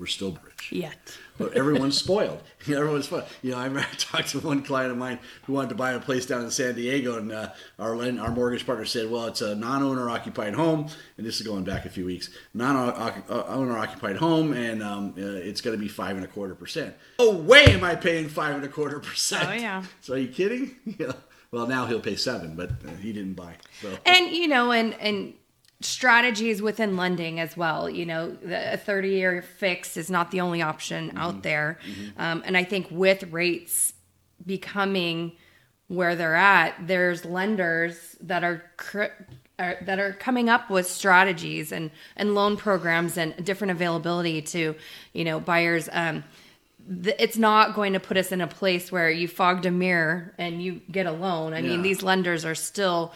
We're 0.00 0.06
still 0.06 0.38
rich 0.42 0.72
Yet. 0.72 0.96
but 1.36 1.52
everyone's 1.52 1.98
spoiled. 1.98 2.42
You 2.66 2.74
know, 2.74 2.80
everyone's 2.80 3.06
spoiled. 3.06 3.26
You 3.42 3.52
know, 3.52 3.58
I 3.58 3.64
remember 3.64 3.88
I 3.92 3.94
talked 3.96 4.28
to 4.30 4.40
one 4.40 4.62
client 4.62 4.90
of 4.92 4.98
mine 4.98 5.18
who 5.44 5.52
wanted 5.52 5.68
to 5.70 5.74
buy 5.74 5.92
a 5.92 6.00
place 6.00 6.26
down 6.26 6.42
in 6.44 6.50
San 6.50 6.74
Diego, 6.74 7.16
and 7.18 7.30
uh, 7.32 7.50
our 7.78 7.96
lend, 7.96 8.20
our 8.20 8.30
mortgage 8.30 8.66
partner 8.66 8.84
said, 8.84 9.10
"Well, 9.10 9.26
it's 9.26 9.40
a 9.40 9.54
non-owner 9.54 10.10
occupied 10.10 10.54
home, 10.54 10.88
and 11.16 11.26
this 11.26 11.40
is 11.40 11.46
going 11.46 11.64
back 11.64 11.84
a 11.86 11.90
few 11.90 12.04
weeks. 12.06 12.30
Non-owner 12.54 13.78
occupied 13.78 14.16
home, 14.16 14.52
and 14.52 14.82
um, 14.82 15.14
uh, 15.16 15.22
it's 15.22 15.60
going 15.60 15.76
to 15.76 15.80
be 15.82 15.88
five 15.88 16.16
and 16.16 16.24
a 16.24 16.28
quarter 16.28 16.54
percent. 16.54 16.94
Oh, 17.18 17.36
way 17.36 17.64
am 17.66 17.84
I 17.84 17.94
paying 17.94 18.28
five 18.28 18.54
and 18.54 18.64
a 18.64 18.68
quarter 18.68 19.00
percent? 19.00 19.48
Oh, 19.48 19.52
yeah. 19.52 19.82
So 20.02 20.14
are 20.14 20.18
you 20.18 20.28
kidding? 20.28 20.76
Yeah. 20.98 21.12
Well, 21.52 21.66
now 21.66 21.86
he'll 21.86 22.00
pay 22.00 22.16
seven, 22.16 22.54
but 22.54 22.70
uh, 22.70 22.90
he 23.00 23.12
didn't 23.12 23.34
buy. 23.34 23.54
So 23.82 23.96
And 24.06 24.30
you 24.30 24.46
know, 24.48 24.70
and 24.72 24.94
and 25.00 25.34
strategies 25.80 26.60
within 26.62 26.96
lending 26.96 27.40
as 27.40 27.56
well. 27.56 27.88
You 27.88 28.06
know, 28.06 28.30
the, 28.30 28.74
a 28.74 28.76
thirty-year 28.76 29.42
fix 29.42 29.96
is 29.96 30.10
not 30.10 30.30
the 30.30 30.40
only 30.40 30.62
option 30.62 31.08
Mm-hmm. 31.08 31.18
out 31.18 31.42
there. 31.42 31.78
Um, 32.18 32.42
and 32.46 32.56
I 32.56 32.64
think 32.64 32.88
with 32.90 33.24
rates 33.32 33.94
becoming 34.44 35.32
where 35.88 36.14
they're 36.14 36.36
at, 36.36 36.74
there's 36.86 37.24
lenders 37.24 38.16
that 38.20 38.44
are. 38.44 38.62
Cr- 38.76 39.16
are, 39.58 39.76
that 39.82 39.98
are 39.98 40.14
coming 40.14 40.48
up 40.48 40.70
with 40.70 40.86
strategies 40.86 41.70
and, 41.70 41.90
and 42.16 42.34
loan 42.34 42.56
programs 42.56 43.18
and 43.18 43.44
different 43.44 43.70
availability 43.72 44.40
to 44.40 44.74
you 45.12 45.22
know 45.22 45.38
buyers 45.38 45.86
um, 45.92 46.24
th- 47.02 47.14
it's 47.18 47.36
not 47.36 47.74
going 47.74 47.92
to 47.92 48.00
put 48.00 48.16
us 48.16 48.32
in 48.32 48.40
a 48.40 48.46
place 48.46 48.90
where 48.90 49.10
you 49.10 49.28
fogged 49.28 49.66
a 49.66 49.70
mirror 49.70 50.32
and 50.38 50.62
you 50.62 50.80
get 50.90 51.04
a 51.04 51.12
loan. 51.12 51.52
I 51.52 51.60
mean, 51.60 51.82
these 51.82 52.02
lenders 52.02 52.46
are 52.46 52.54
still 52.54 53.12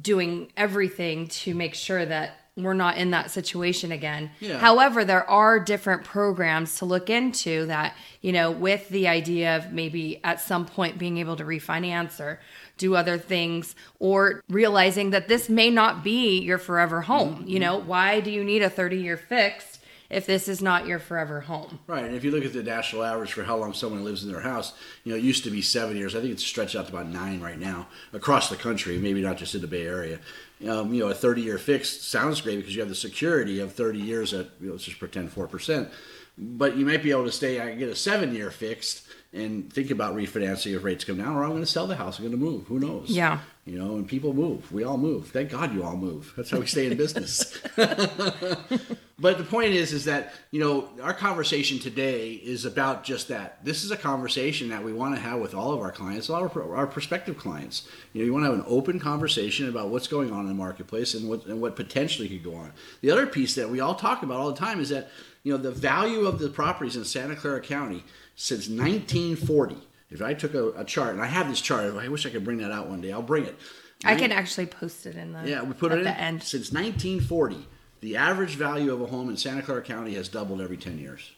doing 0.00 0.52
everything 0.56 1.28
to 1.28 1.54
make 1.54 1.74
sure 1.74 2.04
that 2.04 2.38
we're 2.58 2.74
not 2.74 2.98
in 2.98 3.12
that 3.12 3.30
situation 3.30 3.92
again. 3.92 4.30
Yeah. 4.40 4.58
However, 4.58 5.04
there 5.04 5.28
are 5.30 5.60
different 5.60 6.04
programs 6.04 6.78
to 6.78 6.84
look 6.84 7.08
into 7.08 7.66
that, 7.66 7.96
you 8.20 8.32
know, 8.32 8.50
with 8.50 8.88
the 8.88 9.06
idea 9.06 9.56
of 9.56 9.72
maybe 9.72 10.20
at 10.24 10.40
some 10.40 10.66
point 10.66 10.98
being 10.98 11.18
able 11.18 11.36
to 11.36 11.44
refinance 11.44 12.18
or 12.18 12.40
do 12.76 12.96
other 12.96 13.16
things 13.16 13.76
or 14.00 14.42
realizing 14.48 15.10
that 15.10 15.28
this 15.28 15.48
may 15.48 15.70
not 15.70 16.02
be 16.02 16.40
your 16.40 16.58
forever 16.58 17.02
home. 17.02 17.44
You 17.46 17.54
mm-hmm. 17.54 17.60
know, 17.60 17.76
why 17.76 18.20
do 18.20 18.30
you 18.30 18.42
need 18.42 18.62
a 18.62 18.70
30 18.70 18.96
year 18.96 19.16
fixed 19.16 19.77
if 20.10 20.26
this 20.26 20.48
is 20.48 20.62
not 20.62 20.86
your 20.86 20.98
forever 20.98 21.40
home? 21.40 21.78
Right, 21.86 22.04
and 22.04 22.14
if 22.14 22.24
you 22.24 22.30
look 22.30 22.44
at 22.44 22.52
the 22.52 22.62
national 22.62 23.04
average 23.04 23.32
for 23.32 23.44
how 23.44 23.56
long 23.56 23.74
someone 23.74 24.04
lives 24.04 24.24
in 24.24 24.32
their 24.32 24.40
house, 24.40 24.72
you 25.04 25.12
know, 25.12 25.18
it 25.18 25.24
used 25.24 25.44
to 25.44 25.50
be 25.50 25.60
seven 25.60 25.96
years. 25.96 26.14
I 26.14 26.20
think 26.20 26.32
it's 26.32 26.44
stretched 26.44 26.76
out 26.76 26.86
to 26.86 26.92
about 26.92 27.08
nine 27.08 27.40
right 27.40 27.58
now 27.58 27.88
across 28.12 28.48
the 28.48 28.56
country, 28.56 28.98
maybe 28.98 29.20
not 29.20 29.36
just 29.36 29.54
in 29.54 29.60
the 29.60 29.66
Bay 29.66 29.86
Area. 29.86 30.18
Um, 30.66 30.92
you 30.92 31.04
know, 31.04 31.10
a 31.10 31.14
30 31.14 31.42
year 31.42 31.58
fix 31.58 31.88
sounds 31.88 32.40
great 32.40 32.56
because 32.56 32.74
you 32.74 32.80
have 32.80 32.88
the 32.88 32.94
security 32.94 33.60
of 33.60 33.72
30 33.72 33.98
years 33.98 34.34
at, 34.34 34.46
you 34.60 34.68
know, 34.68 34.72
let's 34.72 34.84
just 34.84 34.98
pretend 34.98 35.32
4%. 35.34 35.90
But 36.36 36.76
you 36.76 36.86
might 36.86 37.02
be 37.02 37.10
able 37.10 37.24
to 37.24 37.32
stay, 37.32 37.60
I 37.60 37.70
can 37.70 37.78
get 37.78 37.88
a 37.88 37.96
seven 37.96 38.34
year 38.34 38.50
fixed 38.50 39.06
and 39.32 39.70
think 39.72 39.90
about 39.90 40.14
refinancing 40.16 40.74
if 40.74 40.84
rates 40.84 41.04
come 41.04 41.18
down, 41.18 41.36
or 41.36 41.42
I'm 41.44 41.50
going 41.50 41.60
to 41.60 41.66
sell 41.66 41.86
the 41.86 41.96
house, 41.96 42.18
I'm 42.18 42.24
going 42.24 42.38
to 42.38 42.42
move. 42.42 42.66
Who 42.68 42.78
knows? 42.78 43.10
Yeah. 43.10 43.40
You 43.66 43.78
know, 43.78 43.96
and 43.96 44.08
people 44.08 44.32
move. 44.32 44.72
We 44.72 44.84
all 44.84 44.96
move. 44.96 45.28
Thank 45.28 45.50
God 45.50 45.74
you 45.74 45.84
all 45.84 45.96
move. 45.96 46.32
That's 46.36 46.50
how 46.50 46.58
we 46.60 46.66
stay 46.66 46.86
in 46.86 46.96
business. 46.96 47.60
But 49.20 49.36
the 49.36 49.44
point 49.44 49.72
is, 49.72 49.92
is 49.92 50.04
that 50.04 50.32
you 50.52 50.60
know 50.60 50.88
our 51.02 51.12
conversation 51.12 51.80
today 51.80 52.32
is 52.32 52.64
about 52.64 53.02
just 53.02 53.28
that. 53.28 53.64
This 53.64 53.82
is 53.82 53.90
a 53.90 53.96
conversation 53.96 54.68
that 54.68 54.84
we 54.84 54.92
want 54.92 55.16
to 55.16 55.20
have 55.20 55.40
with 55.40 55.54
all 55.54 55.72
of 55.72 55.80
our 55.80 55.90
clients, 55.90 56.30
all 56.30 56.42
our, 56.42 56.76
our 56.76 56.86
prospective 56.86 57.36
clients. 57.36 57.88
You 58.12 58.20
know, 58.20 58.26
you 58.26 58.32
want 58.32 58.44
to 58.44 58.50
have 58.50 58.60
an 58.60 58.64
open 58.68 59.00
conversation 59.00 59.68
about 59.68 59.88
what's 59.88 60.06
going 60.06 60.32
on 60.32 60.40
in 60.40 60.46
the 60.46 60.54
marketplace 60.54 61.14
and 61.14 61.28
what 61.28 61.46
and 61.46 61.60
what 61.60 61.74
potentially 61.74 62.28
could 62.28 62.44
go 62.44 62.54
on. 62.54 62.72
The 63.00 63.10
other 63.10 63.26
piece 63.26 63.56
that 63.56 63.68
we 63.68 63.80
all 63.80 63.96
talk 63.96 64.22
about 64.22 64.38
all 64.38 64.52
the 64.52 64.58
time 64.58 64.78
is 64.78 64.90
that 64.90 65.08
you 65.42 65.52
know 65.52 65.58
the 65.58 65.72
value 65.72 66.26
of 66.26 66.38
the 66.38 66.48
properties 66.48 66.94
in 66.94 67.04
Santa 67.04 67.34
Clara 67.34 67.60
County 67.60 68.04
since 68.36 68.68
1940. 68.68 69.76
If 70.10 70.22
I 70.22 70.32
took 70.32 70.54
a, 70.54 70.70
a 70.70 70.84
chart, 70.84 71.12
and 71.12 71.22
I 71.22 71.26
have 71.26 71.48
this 71.48 71.60
chart, 71.60 71.92
I 71.94 72.08
wish 72.08 72.24
I 72.24 72.30
could 72.30 72.44
bring 72.44 72.58
that 72.58 72.70
out 72.70 72.88
one 72.88 73.00
day. 73.00 73.12
I'll 73.12 73.20
bring 73.20 73.44
it. 73.44 73.58
I 74.04 74.14
can 74.14 74.30
actually 74.30 74.66
post 74.66 75.06
it 75.06 75.16
in 75.16 75.32
the 75.32 75.42
Yeah, 75.44 75.62
we 75.62 75.74
put 75.74 75.90
at 75.90 75.98
it 75.98 76.04
the 76.04 76.18
end. 76.18 76.42
Since 76.42 76.72
1940, 76.72 77.66
the 78.00 78.16
average 78.16 78.54
value 78.54 78.92
of 78.92 79.00
a 79.00 79.06
home 79.06 79.28
in 79.28 79.36
Santa 79.36 79.62
Clara 79.62 79.82
County 79.82 80.14
has 80.14 80.28
doubled 80.28 80.60
every 80.60 80.76
10 80.76 80.98
years. 80.98 81.32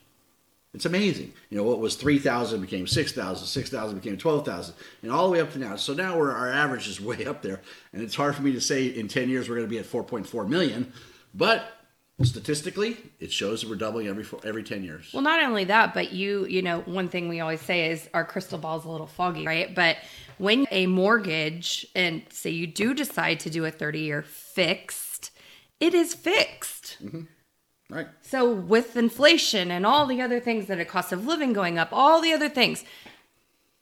It's 0.72 0.84
amazing. 0.84 1.32
You 1.48 1.58
know, 1.58 1.64
what 1.64 1.80
was 1.80 1.96
3,000 1.96 2.60
became 2.60 2.86
6,000, 2.86 3.46
6,000 3.46 3.98
became 3.98 4.16
12,000, 4.16 4.74
and 5.02 5.10
all 5.10 5.26
the 5.26 5.32
way 5.32 5.40
up 5.40 5.52
to 5.52 5.58
now. 5.58 5.76
So 5.76 5.94
now 5.94 6.16
we're, 6.16 6.30
our 6.30 6.50
average 6.50 6.86
is 6.86 7.00
way 7.00 7.26
up 7.26 7.42
there. 7.42 7.60
And 7.92 8.02
it's 8.02 8.14
hard 8.14 8.36
for 8.36 8.42
me 8.42 8.52
to 8.52 8.60
say 8.60 8.86
in 8.86 9.08
10 9.08 9.28
years 9.28 9.48
we're 9.48 9.56
going 9.56 9.66
to 9.66 9.70
be 9.70 9.78
at 9.78 9.86
4.4 9.86 10.48
million, 10.48 10.92
but 11.34 11.72
statistically, 12.22 12.98
it 13.18 13.32
shows 13.32 13.62
that 13.62 13.70
we're 13.70 13.76
doubling 13.76 14.06
every, 14.06 14.26
every 14.44 14.62
10 14.62 14.84
years. 14.84 15.10
Well, 15.12 15.22
not 15.22 15.42
only 15.42 15.64
that, 15.64 15.94
but 15.94 16.12
you, 16.12 16.46
you 16.46 16.62
know, 16.62 16.80
one 16.80 17.08
thing 17.08 17.28
we 17.28 17.40
always 17.40 17.62
say 17.62 17.90
is 17.90 18.08
our 18.12 18.24
crystal 18.24 18.58
ball 18.58 18.78
is 18.78 18.84
a 18.84 18.90
little 18.90 19.06
foggy, 19.06 19.46
right? 19.46 19.74
But 19.74 19.96
when 20.38 20.66
a 20.70 20.86
mortgage 20.86 21.86
and 21.94 22.22
say 22.30 22.50
you 22.50 22.66
do 22.66 22.94
decide 22.94 23.40
to 23.40 23.50
do 23.50 23.64
a 23.64 23.70
30 23.70 24.00
year 24.00 24.22
fixed, 24.22 25.29
it 25.80 25.94
is 25.94 26.14
fixed. 26.14 26.98
Mm-hmm. 27.02 27.22
Right. 27.90 28.06
So 28.20 28.52
with 28.52 28.96
inflation 28.96 29.70
and 29.70 29.84
all 29.84 30.06
the 30.06 30.20
other 30.20 30.38
things 30.38 30.66
that 30.66 30.78
a 30.78 30.84
cost 30.84 31.10
of 31.10 31.26
living 31.26 31.52
going 31.52 31.76
up, 31.76 31.88
all 31.90 32.20
the 32.20 32.32
other 32.32 32.48
things, 32.48 32.84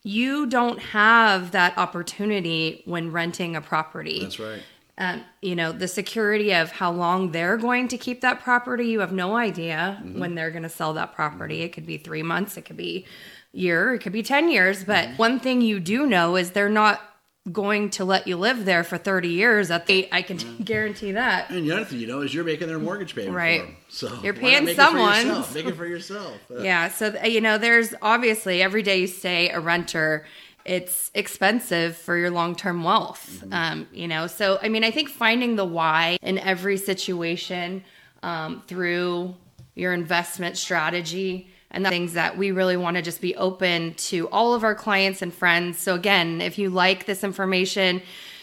you 0.02 0.46
don't 0.46 0.78
have 0.78 1.50
that 1.50 1.76
opportunity 1.76 2.82
when 2.86 3.12
renting 3.12 3.54
a 3.54 3.60
property. 3.60 4.20
That's 4.22 4.38
right. 4.38 4.62
um, 4.96 5.24
you 5.42 5.54
know 5.54 5.72
the 5.72 5.88
security 5.88 6.54
of 6.54 6.70
how 6.70 6.90
long 6.90 7.32
they're 7.32 7.58
going 7.58 7.88
to 7.88 7.98
keep 7.98 8.22
that 8.22 8.40
property 8.40 8.86
you 8.86 9.00
have 9.00 9.12
no 9.12 9.36
idea 9.36 10.00
mm-hmm. 10.02 10.18
when 10.18 10.34
they're 10.34 10.50
going 10.50 10.62
to 10.62 10.68
sell 10.68 10.94
that 10.94 11.14
property 11.14 11.56
mm-hmm. 11.56 11.66
it 11.66 11.72
could 11.72 11.86
be 11.86 11.98
three 11.98 12.22
months 12.22 12.56
it 12.56 12.62
could 12.62 12.76
be 12.76 13.06
year 13.52 13.94
it 13.94 14.00
could 14.00 14.12
be 14.12 14.22
10 14.22 14.50
years 14.50 14.84
but 14.84 15.08
one 15.18 15.38
thing 15.38 15.60
you 15.60 15.78
do 15.78 16.06
know 16.06 16.36
is 16.36 16.50
they're 16.50 16.68
not 16.68 17.00
going 17.52 17.90
to 17.90 18.04
let 18.04 18.26
you 18.26 18.36
live 18.36 18.64
there 18.64 18.84
for 18.84 18.98
30 18.98 19.28
years 19.28 19.70
at 19.70 19.86
the, 19.86 20.08
i 20.12 20.22
can 20.22 20.36
guarantee 20.64 21.12
that 21.12 21.50
And 21.50 21.64
the 21.66 21.72
other 21.72 21.84
thing 21.84 21.98
you 22.00 22.06
know 22.06 22.20
is 22.20 22.32
you're 22.34 22.44
making 22.44 22.68
their 22.68 22.78
mortgage 22.78 23.14
payment 23.14 23.34
Right. 23.34 23.60
for 23.60 23.66
them. 23.66 23.76
So 23.88 24.18
You're 24.22 24.34
paying 24.34 24.64
make 24.64 24.72
it 24.78 24.82
for 24.82 24.82
someone's. 24.82 25.54
Make 25.54 25.66
it 25.66 25.76
for 25.76 25.86
yourself. 25.86 26.34
Uh, 26.50 26.60
yeah 26.62 26.88
so 26.88 27.14
you 27.24 27.40
know 27.40 27.58
there's 27.58 27.94
obviously 28.02 28.62
every 28.62 28.82
day 28.82 29.00
you 29.00 29.06
stay 29.06 29.50
a 29.50 29.60
renter 29.60 30.24
it's 30.64 31.10
expensive 31.14 31.96
for 31.96 32.16
your 32.16 32.30
long-term 32.30 32.82
wealth 32.84 33.42
um, 33.52 33.86
you 33.92 34.06
know 34.08 34.26
so 34.26 34.58
i 34.62 34.68
mean 34.68 34.84
i 34.84 34.90
think 34.90 35.08
finding 35.08 35.56
the 35.56 35.64
why 35.64 36.18
in 36.22 36.38
every 36.38 36.76
situation 36.76 37.82
um, 38.22 38.62
through 38.66 39.34
your 39.74 39.92
investment 39.92 40.56
strategy 40.56 41.48
and 41.70 41.84
the 41.84 41.90
things 41.90 42.14
that 42.14 42.36
we 42.38 42.50
really 42.50 42.76
want 42.76 42.96
to 42.96 43.02
just 43.02 43.20
be 43.20 43.34
open 43.36 43.94
to 43.94 44.28
all 44.28 44.54
of 44.54 44.64
our 44.64 44.74
clients 44.74 45.22
and 45.22 45.32
friends 45.34 45.78
so 45.78 45.94
again 45.94 46.40
if 46.40 46.58
you 46.58 46.70
like 46.70 47.06
this 47.06 47.22
information 47.24 48.00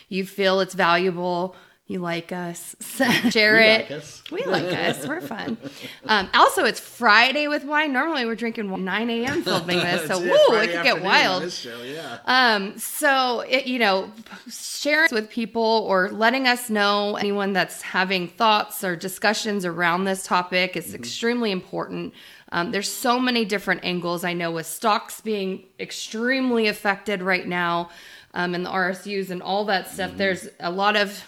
you 0.09 0.25
feel 0.25 0.59
it's 0.59 0.73
valuable 0.75 1.55
you 1.87 1.99
like 1.99 2.31
us 2.31 2.75
share 3.29 3.53
We 3.57 3.61
it 3.63 3.81
like 3.81 3.91
us. 3.91 4.23
we 4.31 4.43
like 4.45 4.63
us. 4.65 5.07
We're 5.07 5.21
fun. 5.21 5.55
Um, 6.05 6.27
also, 6.33 6.65
it's 6.65 6.79
Friday 6.79 7.47
with 7.47 7.63
wine. 7.63 7.93
Normally, 7.93 8.25
we're 8.25 8.33
drinking 8.33 8.83
9 8.83 9.09
a.m. 9.11 9.43
filming 9.43 9.77
this, 9.77 10.07
so 10.07 10.19
woo, 10.19 10.35
Friday 10.47 10.71
it 10.71 10.75
could 10.77 10.83
get 10.83 11.03
wild. 11.03 11.51
Show, 11.51 11.83
yeah. 11.83 12.17
Um, 12.25 12.75
so 12.79 13.41
it, 13.41 13.67
you 13.67 13.77
know, 13.77 14.11
sharing 14.49 15.09
with 15.11 15.29
people 15.29 15.85
or 15.87 16.09
letting 16.09 16.47
us 16.47 16.71
know 16.71 17.17
anyone 17.17 17.53
that's 17.53 17.83
having 17.83 18.29
thoughts 18.29 18.83
or 18.83 18.95
discussions 18.95 19.63
around 19.63 20.05
this 20.05 20.23
topic 20.23 20.75
is 20.75 20.95
extremely 20.95 21.51
important. 21.51 22.15
Um, 22.55 22.71
there's 22.71 22.91
so 22.91 23.19
many 23.19 23.43
different 23.43 23.83
angles. 23.83 24.23
I 24.23 24.31
know 24.31 24.49
with 24.49 24.65
stocks 24.65 25.19
being 25.19 25.65
extremely 25.77 26.67
affected 26.67 27.21
right 27.21 27.45
now. 27.45 27.89
um, 28.33 28.53
and 28.53 28.65
the 28.65 28.69
RSUs 28.69 29.29
and 29.29 29.41
all 29.41 29.65
that 29.65 29.89
stuff. 29.89 30.11
There's 30.17 30.47
a 30.59 30.69
lot 30.69 30.95
of 30.95 31.23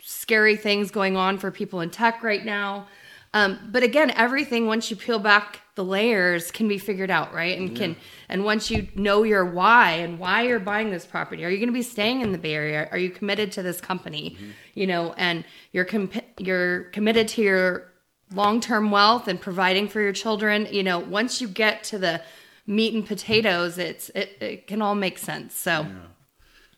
scary 0.00 0.56
things 0.56 0.90
going 0.90 1.16
on 1.16 1.38
for 1.38 1.50
people 1.50 1.80
in 1.80 1.90
tech 1.90 2.22
right 2.22 2.44
now. 2.44 2.88
Um, 3.34 3.58
but 3.70 3.82
again, 3.82 4.10
everything 4.10 4.66
once 4.66 4.90
you 4.90 4.96
peel 4.96 5.18
back 5.18 5.60
the 5.74 5.84
layers 5.84 6.50
can 6.50 6.66
be 6.66 6.78
figured 6.78 7.10
out, 7.10 7.32
right? 7.32 7.56
And 7.56 7.76
can 7.76 7.96
and 8.28 8.44
once 8.44 8.68
you 8.70 8.88
know 8.96 9.22
your 9.22 9.44
why 9.44 9.92
and 9.92 10.18
why 10.18 10.42
you're 10.42 10.58
buying 10.58 10.90
this 10.90 11.06
property, 11.06 11.44
are 11.44 11.48
you 11.48 11.58
going 11.58 11.68
to 11.68 11.72
be 11.72 11.82
staying 11.82 12.20
in 12.22 12.32
the 12.32 12.38
Bay 12.38 12.54
Area? 12.54 12.88
Are 12.90 12.98
you 12.98 13.10
committed 13.10 13.52
to 13.52 13.62
this 13.62 13.80
company? 13.80 14.36
You 14.74 14.88
know, 14.88 15.14
and 15.16 15.44
you're 15.72 15.84
com- 15.84 16.10
you're 16.38 16.84
committed 16.84 17.28
to 17.28 17.42
your 17.42 17.92
long 18.32 18.60
term 18.60 18.90
wealth 18.90 19.28
and 19.28 19.40
providing 19.40 19.88
for 19.88 20.00
your 20.00 20.12
children. 20.12 20.66
You 20.70 20.82
know, 20.82 20.98
once 20.98 21.40
you 21.40 21.48
get 21.48 21.84
to 21.84 21.98
the 21.98 22.22
meat 22.66 22.94
and 22.94 23.06
potatoes, 23.06 23.78
it's 23.78 24.10
it, 24.10 24.36
it 24.40 24.66
can 24.66 24.82
all 24.82 24.94
make 24.94 25.18
sense. 25.18 25.54
So. 25.54 25.86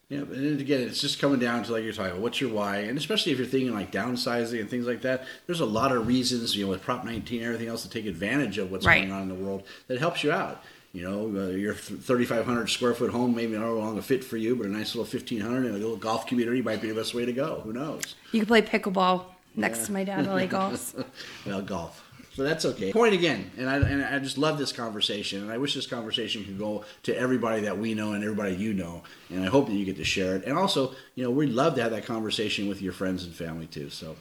Yeah, 0.09 0.23
and 0.23 0.61
again, 0.61 0.81
it's 0.81 1.01
just 1.01 1.21
coming 1.21 1.39
down 1.39 1.63
to 1.63 1.73
like 1.73 1.85
you're 1.85 1.93
talking 1.93 2.11
about 2.11 2.21
what's 2.21 2.41
your 2.41 2.51
why, 2.51 2.79
and 2.79 2.99
especially 2.99 3.31
if 3.31 3.39
you're 3.39 3.47
thinking 3.47 3.73
like 3.73 3.93
downsizing 3.93 4.59
and 4.59 4.69
things 4.69 4.85
like 4.85 5.03
that. 5.03 5.25
There's 5.47 5.61
a 5.61 5.65
lot 5.67 5.93
of 5.93 6.09
reasons, 6.09 6.57
you 6.57 6.65
know, 6.65 6.71
with 6.73 6.83
Prop 6.83 7.05
19 7.05 7.39
and 7.39 7.47
everything 7.47 7.69
else, 7.69 7.85
to 7.85 7.89
take 7.89 8.07
advantage 8.07 8.59
of 8.59 8.73
what's 8.73 8.85
Right. 8.85 9.03
going 9.03 9.13
on 9.13 9.23
in 9.23 9.29
the 9.29 9.37
world 9.37 9.63
that 9.87 10.01
helps 10.01 10.25
you 10.25 10.33
out. 10.33 10.65
You 10.93 11.03
know, 11.09 11.41
uh, 11.41 11.51
your 11.51 11.75
3,500 11.75 12.69
square 12.69 12.93
foot 12.93 13.13
home 13.13 13.37
maybe 13.37 13.57
not 13.57 13.71
long 13.71 13.97
a 13.99 14.03
fit 14.03 14.25
for 14.25 14.37
you, 14.37 14.57
but 14.57 14.67
a 14.67 14.69
nice 14.69 14.97
little 14.97 15.05
1,500 15.05 15.65
in 15.65 15.77
a 15.77 15.79
little 15.79 15.97
golf 15.97 16.27
community 16.27 16.61
might 16.61 16.83
be 16.83 16.89
the 16.89 16.95
best 16.97 17.15
way 17.15 17.25
to 17.25 17.33
go. 17.33 17.61
Who 17.63 17.73
knows? 17.73 18.17
You 18.33 18.41
can 18.41 18.49
play 18.49 18.63
pickleball 18.63 19.27
next 19.57 19.87
to 19.87 19.93
my 19.93 20.05
dad 20.05 20.27
while 20.27 20.37
he 20.37 20.47
golfs. 20.47 21.05
well, 21.47 21.63
golf. 21.63 22.07
So 22.35 22.45
that's 22.45 22.65
okay. 22.65 22.93
Point 22.93 23.13
again, 23.13 23.51
and 23.59 23.69
I 23.69 23.77
and 23.77 24.05
I 24.05 24.19
just 24.21 24.39
love 24.39 24.57
this 24.57 24.73
conversation, 24.73 25.43
and 25.43 25.51
I 25.51 25.59
wish 25.59 25.75
this 25.75 25.87
conversation 25.87 26.45
could 26.45 26.59
go 26.59 26.85
to 27.03 27.17
everybody 27.17 27.63
that 27.63 27.77
we 27.77 27.93
know 27.95 28.13
and 28.13 28.23
everybody 28.23 28.55
you 28.55 28.73
know, 28.73 29.03
and 29.31 29.45
I 29.45 29.49
hope 29.49 29.67
that 29.67 29.75
you 29.75 29.85
get 29.85 29.97
to 29.97 30.05
share 30.05 30.37
it. 30.37 30.45
And 30.45 30.57
also, 30.57 30.95
you 31.17 31.25
know, 31.25 31.31
we'd 31.31 31.51
love 31.51 31.75
to 31.75 31.83
have 31.83 31.91
that 31.91 32.07
conversation 32.07 32.69
with 32.69 32.81
your 32.81 32.93
friends 32.93 33.25
and 33.25 33.35
family 33.35 33.67
too. 33.67 33.91
So 33.91 34.17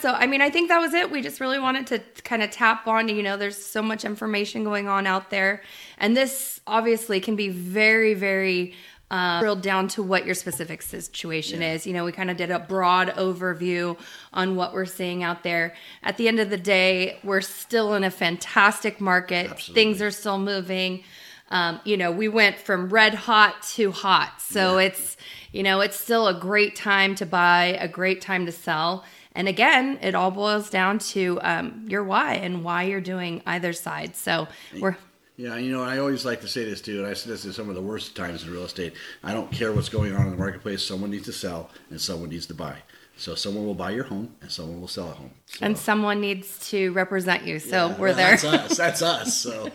So, 0.00 0.10
I 0.12 0.26
mean, 0.26 0.42
I 0.42 0.50
think 0.50 0.68
that 0.68 0.80
was 0.80 0.92
it. 0.92 1.10
We 1.10 1.22
just 1.22 1.40
really 1.40 1.60
wanted 1.60 1.86
to 1.88 2.22
kind 2.22 2.42
of 2.42 2.50
tap 2.50 2.88
on, 2.88 3.08
you 3.08 3.22
know, 3.22 3.36
there's 3.36 3.56
so 3.56 3.80
much 3.80 4.04
information 4.04 4.64
going 4.64 4.88
on 4.88 5.06
out 5.06 5.30
there. 5.30 5.62
And 5.98 6.16
this 6.16 6.60
obviously 6.66 7.20
can 7.20 7.36
be 7.36 7.48
very, 7.48 8.14
very 8.14 8.74
uh, 9.10 9.40
drilled 9.40 9.62
down 9.62 9.88
to 9.88 10.02
what 10.02 10.26
your 10.26 10.34
specific 10.34 10.82
situation 10.82 11.62
is. 11.62 11.86
You 11.86 11.92
know, 11.92 12.04
we 12.04 12.12
kind 12.12 12.30
of 12.30 12.36
did 12.36 12.50
a 12.50 12.58
broad 12.58 13.08
overview 13.10 13.98
on 14.32 14.56
what 14.56 14.74
we're 14.74 14.84
seeing 14.84 15.22
out 15.22 15.42
there. 15.42 15.74
At 16.02 16.16
the 16.16 16.28
end 16.28 16.40
of 16.40 16.50
the 16.50 16.56
day, 16.56 17.18
we're 17.22 17.40
still 17.40 17.94
in 17.94 18.04
a 18.04 18.10
fantastic 18.10 19.00
market, 19.00 19.50
Absolutely. 19.50 19.82
things 19.82 20.02
are 20.02 20.10
still 20.10 20.38
moving. 20.38 21.04
Um, 21.50 21.80
you 21.84 21.96
know, 21.96 22.10
we 22.10 22.26
went 22.26 22.58
from 22.58 22.88
red 22.88 23.14
hot 23.14 23.62
to 23.74 23.92
hot. 23.92 24.42
So 24.42 24.78
it's, 24.78 25.16
you 25.52 25.62
know, 25.62 25.80
it's 25.80 25.98
still 25.98 26.26
a 26.26 26.34
great 26.34 26.74
time 26.74 27.14
to 27.16 27.26
buy, 27.26 27.76
a 27.80 27.86
great 27.86 28.20
time 28.20 28.46
to 28.46 28.52
sell. 28.52 29.04
And 29.36 29.46
again, 29.48 29.98
it 30.00 30.14
all 30.14 30.30
boils 30.30 30.70
down 30.70 30.98
to 30.98 31.38
um, 31.42 31.84
your 31.88 32.02
why 32.02 32.34
and 32.34 32.64
why 32.64 32.84
you're 32.84 33.02
doing 33.02 33.42
either 33.46 33.72
side. 33.74 34.16
So 34.16 34.48
we're, 34.80 34.96
Yeah, 35.36 35.56
you 35.56 35.70
know, 35.70 35.82
I 35.82 35.98
always 35.98 36.24
like 36.24 36.40
to 36.40 36.48
say 36.48 36.64
this 36.64 36.80
too, 36.80 36.98
and 36.98 37.06
I 37.06 37.12
say 37.12 37.28
this 37.30 37.44
in 37.44 37.52
some 37.52 37.68
of 37.68 37.74
the 37.74 37.82
worst 37.82 38.16
times 38.16 38.42
in 38.42 38.50
real 38.50 38.64
estate. 38.64 38.94
I 39.22 39.34
don't 39.34 39.50
care 39.52 39.72
what's 39.72 39.90
going 39.90 40.14
on 40.14 40.22
in 40.26 40.30
the 40.30 40.36
marketplace. 40.36 40.82
Someone 40.82 41.10
needs 41.10 41.26
to 41.26 41.32
sell, 41.32 41.70
and 41.90 42.00
someone 42.00 42.30
needs 42.30 42.46
to 42.46 42.54
buy. 42.54 42.76
So 43.18 43.34
someone 43.34 43.66
will 43.66 43.74
buy 43.74 43.90
your 43.90 44.04
home, 44.04 44.34
and 44.40 44.50
someone 44.50 44.80
will 44.80 44.88
sell 44.88 45.10
a 45.10 45.12
home. 45.14 45.30
So, 45.46 45.58
and 45.64 45.76
someone 45.76 46.20
needs 46.20 46.68
to 46.70 46.92
represent 46.92 47.44
you. 47.44 47.58
So 47.58 47.88
yeah, 47.88 47.96
we're 47.98 48.08
well, 48.08 48.16
there. 48.16 48.36
That's 48.36 48.44
us. 48.44 48.76
That's 48.78 49.02
us. 49.02 49.36
So, 49.36 49.70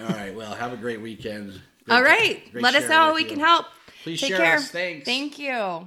all 0.00 0.06
right. 0.08 0.34
Well, 0.34 0.54
have 0.54 0.72
a 0.72 0.76
great 0.76 1.00
weekend. 1.00 1.60
Great 1.84 1.94
All 1.96 2.02
right. 2.02 2.52
great 2.52 2.62
Let 2.62 2.74
us 2.74 2.88
know 2.88 2.96
how 2.96 3.14
we 3.14 3.22
you. 3.22 3.28
can 3.28 3.40
help. 3.40 3.66
Please 4.02 4.20
Take 4.20 4.30
share 4.30 4.38
care. 4.38 4.56
us. 4.56 4.70
Thanks. 4.70 5.04
Thank 5.04 5.38
you. 5.38 5.86